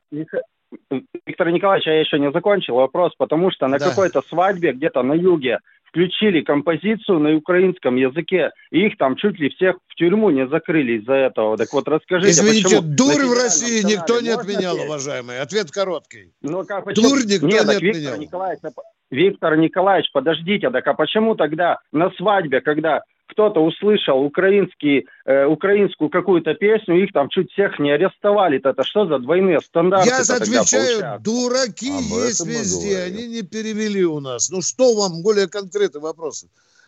Виктор 1.27 1.51
Николаевич, 1.51 1.87
я 1.87 2.01
еще 2.01 2.19
не 2.19 2.31
закончил 2.33 2.75
вопрос, 2.77 3.13
потому 3.19 3.51
что 3.51 3.67
на 3.69 3.79
Да. 3.79 3.89
какой-то 3.89 4.23
свадьбе 4.29 4.73
где-то 4.73 5.03
на 5.03 5.15
юге 5.15 5.59
включили 5.85 6.43
композицию 6.43 7.19
на 7.21 7.35
украинском 7.35 7.97
языке, 7.97 8.51
и 8.71 8.87
их 8.87 8.99
там 8.99 9.17
чуть 9.17 9.39
ли 9.41 9.49
всех 9.49 9.77
в 9.89 9.95
тюрьму 9.95 10.29
не 10.31 10.47
закрыли 10.47 10.99
из-за 11.01 11.15
этого. 11.15 11.57
Так 11.57 11.73
вот 11.73 11.89
расскажите, 11.89 12.31
Извините, 12.31 12.65
почему 12.65 12.83
дурь 12.83 13.25
в 13.25 13.33
России 13.33 13.83
никто 13.83 14.21
не 14.21 14.29
отменял, 14.29 14.77
петь? 14.77 14.85
уважаемый. 14.85 15.41
Ответ 15.41 15.71
короткий. 15.71 16.33
Ну, 16.43 16.65
как, 16.65 16.85
почему? 16.85 17.09
Дурь 17.09 17.25
никто 17.25 17.47
Нет, 17.47 17.65
не 17.65 17.73
так, 17.73 17.81
Виктор 17.83 18.03
отменял. 18.03 18.21
Николаевич, 18.21 18.61
а 18.65 18.71
Виктор 19.11 19.57
Николаевич, 19.57 20.11
подождите, 20.13 20.71
так 20.71 20.87
а 20.87 20.95
почему 20.95 21.35
тогда 21.35 21.79
на 21.93 22.11
свадьбе, 22.11 22.61
когда 22.61 23.03
кто-то 23.29 23.61
услышал 23.61 24.21
украинский, 24.23 25.07
э, 25.27 25.45
украинскую 25.45 26.09
какую-то 26.09 26.55
песню, 26.55 27.03
их 27.03 27.13
там 27.13 27.29
чуть 27.29 27.51
всех 27.53 27.79
не 27.79 27.91
арестовали, 27.91 28.59
это 28.59 28.83
что 28.85 29.07
за 29.07 29.19
двойные 29.19 29.61
стандарты 29.61 30.09
Я 30.09 30.21
отвечаю, 30.21 31.21
дураки 31.21 31.91
Об 31.91 32.25
есть 32.25 32.41
этом 32.41 32.53
мы 32.53 32.61
везде, 32.61 32.97
говорим. 32.97 33.17
они 33.17 33.29
не 33.29 33.43
перевели 33.43 34.05
у 34.05 34.21
нас. 34.21 34.51
Ну 34.51 34.63
что 34.63 34.95
вам 34.95 35.23
более 35.23 35.47
конкретный 35.47 36.01
вопрос, 36.01 36.47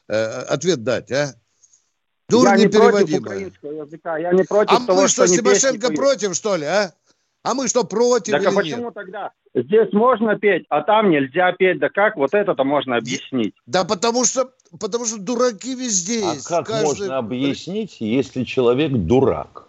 э, 0.08 0.14
ответ 0.48 0.82
дать, 0.82 1.12
а? 1.12 1.34
Дурь 2.30 2.48
я 2.48 2.56
не 2.56 2.68
против 2.68 3.20
украинского 3.20 3.72
языка, 3.72 4.18
я 4.18 4.32
не 4.32 4.44
против 4.44 4.72
А 4.82 4.86
того, 4.86 5.02
мы 5.02 5.08
что, 5.08 5.22
песни 5.22 5.36
Тимошенко 5.38 5.88
поют. 5.88 6.00
против, 6.00 6.34
что 6.36 6.56
ли, 6.56 6.64
а? 6.64 6.92
А 7.42 7.54
мы 7.54 7.68
что, 7.68 7.84
против 7.84 8.32
Так 8.32 8.46
а 8.46 8.52
почему 8.52 8.84
нет? 8.86 8.94
тогда 8.94 9.30
здесь 9.54 9.92
можно 9.92 10.38
петь, 10.38 10.66
а 10.68 10.82
там 10.82 11.10
нельзя 11.10 11.52
петь? 11.52 11.78
Да 11.78 11.88
как 11.88 12.16
вот 12.16 12.34
это-то 12.34 12.64
можно 12.64 12.96
объяснить? 12.96 13.54
Да 13.66 13.84
потому 13.84 14.24
что, 14.26 14.50
потому 14.78 15.06
что 15.06 15.18
дураки 15.18 15.74
везде 15.74 16.22
А 16.24 16.34
есть. 16.34 16.46
как 16.46 16.66
Каждый- 16.66 16.84
можно 16.84 17.18
объяснить, 17.18 17.96
если 18.00 18.44
человек 18.44 18.92
дурак? 18.92 19.68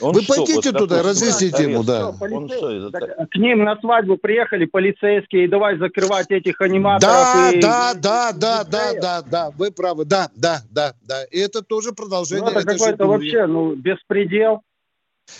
Он 0.00 0.14
Вы 0.14 0.22
что, 0.22 0.34
пойдите 0.34 0.70
вот, 0.70 0.78
туда, 0.78 1.02
разъясните 1.02 1.64
ему, 1.64 1.82
да. 1.82 2.12
Что, 2.14 2.24
Он 2.34 2.48
что, 2.48 2.70
это 2.70 2.90
Так, 2.92 3.30
к 3.30 3.36
ним 3.36 3.64
на 3.64 3.78
свадьбу 3.80 4.16
приехали 4.16 4.64
полицейские, 4.64 5.44
и 5.44 5.48
давай 5.48 5.76
закрывать 5.76 6.30
этих 6.30 6.60
аниматоров. 6.60 7.12
Да, 7.14 7.50
и- 7.52 7.60
да, 7.60 7.90
и- 7.92 8.00
да, 8.00 8.30
и 8.30 8.38
да, 8.38 8.64
да, 8.64 8.92
да, 8.94 9.22
да, 9.22 9.50
вы 9.50 9.70
правы, 9.70 10.04
да, 10.04 10.30
да, 10.34 10.60
да, 10.70 10.94
да. 11.02 11.24
И 11.24 11.38
это 11.38 11.62
тоже 11.62 11.90
Ну, 11.90 11.94
продолжение 11.94 12.48
это 12.50 12.60
этой 12.60 12.72
же 12.72 12.78
какой-то 12.78 13.06
вообще, 13.06 13.46
ну, 13.46 13.74
беспредел. 13.74 14.62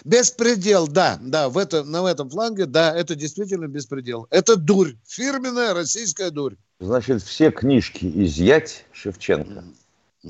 Беспредел, 0.05 0.89
да, 0.89 1.19
да, 1.21 1.49
в 1.49 1.59
это, 1.59 1.85
на 1.85 2.09
этом 2.11 2.31
фланге, 2.31 2.67
да, 2.67 2.95
это 2.97 3.15
действительно 3.15 3.67
беспредел. 3.67 4.27
Это 4.31 4.57
дурь, 4.57 4.95
фирменная 5.07 5.75
российская 5.75 6.31
дурь. 6.31 6.55
Значит, 6.81 7.23
все 7.23 7.51
книжки 7.51 8.11
изъять 8.25 8.85
Шевченко. 8.93 9.65
И 10.25 10.29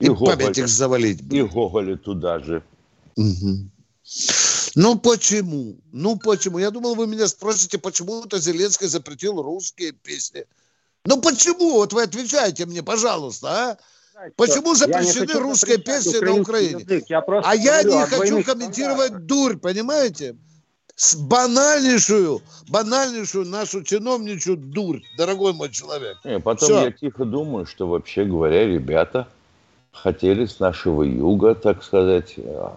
И 0.00 0.08
Гоголь. 0.08 0.36
памятник 0.36 0.68
завалить. 0.68 1.20
И 1.30 1.42
Гоголя 1.42 1.96
туда 1.96 2.38
же. 2.40 2.62
Мгм. 3.16 3.70
Ну 4.74 4.98
почему? 4.98 5.76
Ну 5.92 6.16
почему? 6.16 6.58
Я 6.58 6.70
думал, 6.70 6.94
вы 6.94 7.06
меня 7.06 7.28
спросите, 7.28 7.78
почему-то 7.78 8.38
Зеленский 8.38 8.88
запретил 8.88 9.40
русские 9.42 9.92
песни. 9.92 10.44
Ну 11.04 11.20
почему? 11.20 11.72
Вот 11.74 11.92
вы 11.92 12.02
отвечайте 12.02 12.64
мне, 12.66 12.82
пожалуйста, 12.82 13.48
а? 13.48 13.78
Почему 14.36 14.74
запрещены 14.74 15.40
русские 15.40 15.78
песни 15.78 16.18
на 16.24 16.40
Украине? 16.40 16.82
язык, 16.82 17.04
я 17.08 17.20
просто 17.20 17.50
А 17.50 17.54
я 17.54 17.82
не 17.82 17.94
о 18.02 18.06
хочу 18.06 18.42
комментировать 18.42 19.08
стандартах. 19.08 19.26
дурь, 19.26 19.56
понимаете? 19.56 20.36
С 20.94 21.16
банальнейшую, 21.16 22.42
банальнейшую 22.68 23.46
нашу 23.46 23.82
чиновничью 23.82 24.56
дурь, 24.56 25.00
дорогой 25.16 25.54
мой 25.54 25.70
человек. 25.70 26.18
Не, 26.24 26.38
потом 26.38 26.68
Всё. 26.68 26.84
я 26.84 26.90
тихо 26.92 27.24
думаю, 27.24 27.66
что 27.66 27.86
вообще 27.86 28.24
говоря, 28.24 28.66
ребята 28.66 29.26
хотели 29.90 30.46
с 30.46 30.60
нашего 30.60 31.02
юга, 31.02 31.54
так 31.54 31.82
сказать, 31.82 32.34
э, 32.36 32.68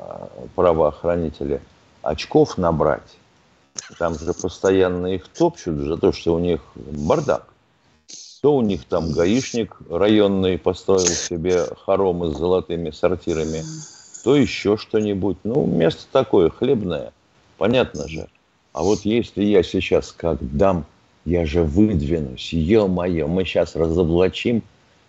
правоохранители, 0.56 1.62
очков 2.02 2.58
набрать. 2.58 3.18
Там 4.00 4.18
же 4.18 4.34
постоянно 4.34 5.08
их 5.08 5.28
топчут 5.28 5.78
за 5.80 5.98
то, 5.98 6.14
что 6.14 6.36
у 6.36 6.40
них 6.40 6.62
бардак. 6.76 7.48
То 8.46 8.58
у 8.58 8.62
них 8.62 8.86
там 8.86 9.12
гаишник 9.12 9.76
районный 9.90 10.60
построил 10.60 11.08
себе 11.08 11.66
хоромы 11.84 12.32
с 12.32 12.38
золотыми 12.38 12.92
сортирами, 12.92 13.64
то 14.24 14.36
еще 14.36 14.78
что-нибудь. 14.78 15.38
Ну, 15.44 15.66
место 15.66 16.04
такое, 16.12 16.52
хлебное. 16.52 17.12
Понятно 17.58 18.08
же. 18.08 18.28
А 18.72 18.84
вот 18.84 19.00
если 19.04 19.44
я 19.44 19.64
сейчас 19.64 20.12
как 20.12 20.38
дам, 20.56 20.86
я 21.26 21.48
же 21.48 21.64
выдвинусь, 21.64 22.54
ё-моё, 22.54 23.28
мы 23.28 23.46
сейчас 23.46 23.76
разоблачим 23.76 24.62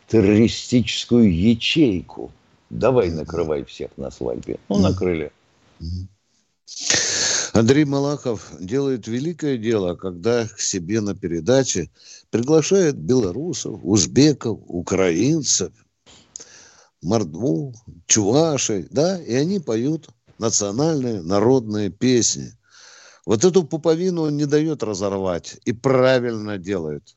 террористическую 0.09 1.30
ячейку. 1.30 2.30
Давай 2.70 3.11
накрывай 3.11 3.64
всех 3.64 3.91
на 3.99 4.11
свадьбе. 4.11 4.57
Ну, 4.70 4.78
накрыли. 4.78 5.30
Андрей 7.57 7.86
Малахов 7.86 8.50
делает 8.61 9.09
великое 9.09 9.57
дело, 9.57 9.94
когда 9.94 10.46
к 10.46 10.61
себе 10.61 11.00
на 11.00 11.14
передаче 11.14 11.90
приглашает 12.28 12.96
белорусов, 12.96 13.80
узбеков, 13.82 14.61
украинцев, 14.66 15.72
мордву, 17.00 17.74
чувашей, 18.07 18.86
да, 18.90 19.18
и 19.22 19.32
они 19.32 19.59
поют 19.59 20.11
национальные 20.38 21.22
народные 21.22 21.88
песни. 21.88 22.52
Вот 23.24 23.42
эту 23.42 23.64
пуповину 23.64 24.24
он 24.24 24.36
не 24.36 24.44
дает 24.44 24.82
разорвать 24.82 25.59
и 25.64 25.72
правильно 25.72 26.59
делает. 26.59 27.16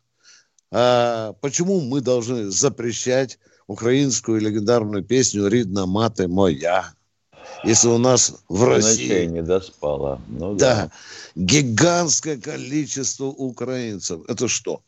А 0.71 1.33
почему 1.41 1.81
мы 1.81 1.99
должны 1.99 2.49
запрещать 2.49 3.39
украинскую 3.67 4.39
легендарную 4.39 5.03
песню 5.03 5.47
«Ридна 5.47 5.85
маты 5.85 6.29
моя»? 6.29 6.93
Если 7.63 7.87
у 7.87 7.97
нас 7.97 8.33
в 8.47 8.63
России... 8.63 9.25
не 9.25 9.41
доспала. 9.41 10.21
Ну, 10.27 10.55
да. 10.55 10.75
да. 10.75 10.91
Гигантское 11.35 12.37
количество 12.37 13.25
украинцев. 13.25 14.21
Это 14.27 14.47
что? 14.47 14.81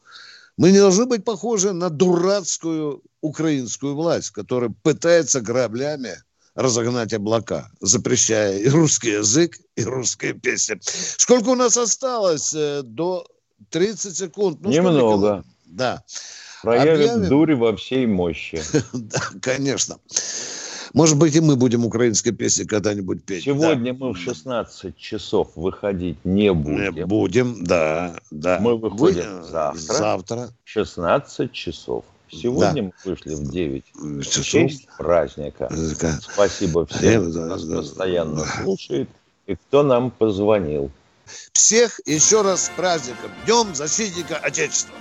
Мы 0.57 0.71
не 0.71 0.79
должны 0.79 1.05
быть 1.05 1.23
похожи 1.23 1.73
на 1.73 1.89
дурацкую 1.89 3.01
украинскую 3.21 3.95
власть, 3.95 4.31
которая 4.31 4.73
пытается 4.83 5.41
граблями 5.41 6.15
разогнать 6.55 7.13
облака, 7.13 7.69
запрещая 7.79 8.57
и 8.57 8.67
русский 8.69 9.11
язык, 9.11 9.57
и 9.75 9.83
русские 9.83 10.33
песни. 10.33 10.77
Сколько 10.81 11.49
у 11.49 11.55
нас 11.55 11.77
осталось? 11.77 12.53
Э, 12.53 12.81
до 12.83 13.25
30 13.69 14.17
секунд. 14.17 14.59
Ну, 14.61 14.69
Немного. 14.69 15.43
Да. 15.65 16.03
Проявит 16.61 17.11
Объявим... 17.11 17.29
дурь 17.29 17.55
во 17.55 17.75
всей 17.75 18.05
мощи. 18.05 18.61
да, 18.93 19.19
конечно. 19.41 19.97
Может 20.93 21.17
быть, 21.17 21.35
и 21.35 21.39
мы 21.39 21.55
будем 21.55 21.85
украинской 21.85 22.31
песни 22.31 22.63
когда-нибудь 22.63 23.23
петь. 23.23 23.43
Сегодня 23.43 23.93
да. 23.93 24.05
мы 24.05 24.13
в 24.13 24.17
16 24.17 24.97
часов 24.97 25.51
выходить 25.55 26.17
не 26.23 26.53
будем. 26.53 26.95
Не 26.95 27.05
будем, 27.05 27.63
да, 27.63 28.15
да. 28.29 28.59
Мы 28.59 28.77
выходим 28.77 29.41
Вы... 29.41 29.43
завтра. 29.43 29.93
Завтра. 29.93 30.49
16 30.65 31.51
часов. 31.51 32.03
Сегодня 32.29 32.73
да. 32.73 32.81
мы 32.81 32.93
вышли 33.05 33.35
в 33.35 33.51
9 33.51 33.83
часов. 34.23 34.43
В 34.43 34.47
честь 34.47 34.87
праздника. 34.97 35.69
Да. 36.01 36.19
Спасибо 36.21 36.85
всем, 36.85 37.31
кто 37.31 37.45
нас 37.45 37.63
постоянно 37.63 38.45
слушает 38.45 39.09
и 39.47 39.55
кто 39.55 39.83
нам 39.83 40.11
позвонил. 40.11 40.91
Всех 41.53 41.99
еще 42.05 42.41
раз 42.41 42.65
с 42.65 42.69
праздником. 42.69 43.31
Днем 43.45 43.73
защитника 43.75 44.37
Отечества. 44.37 44.95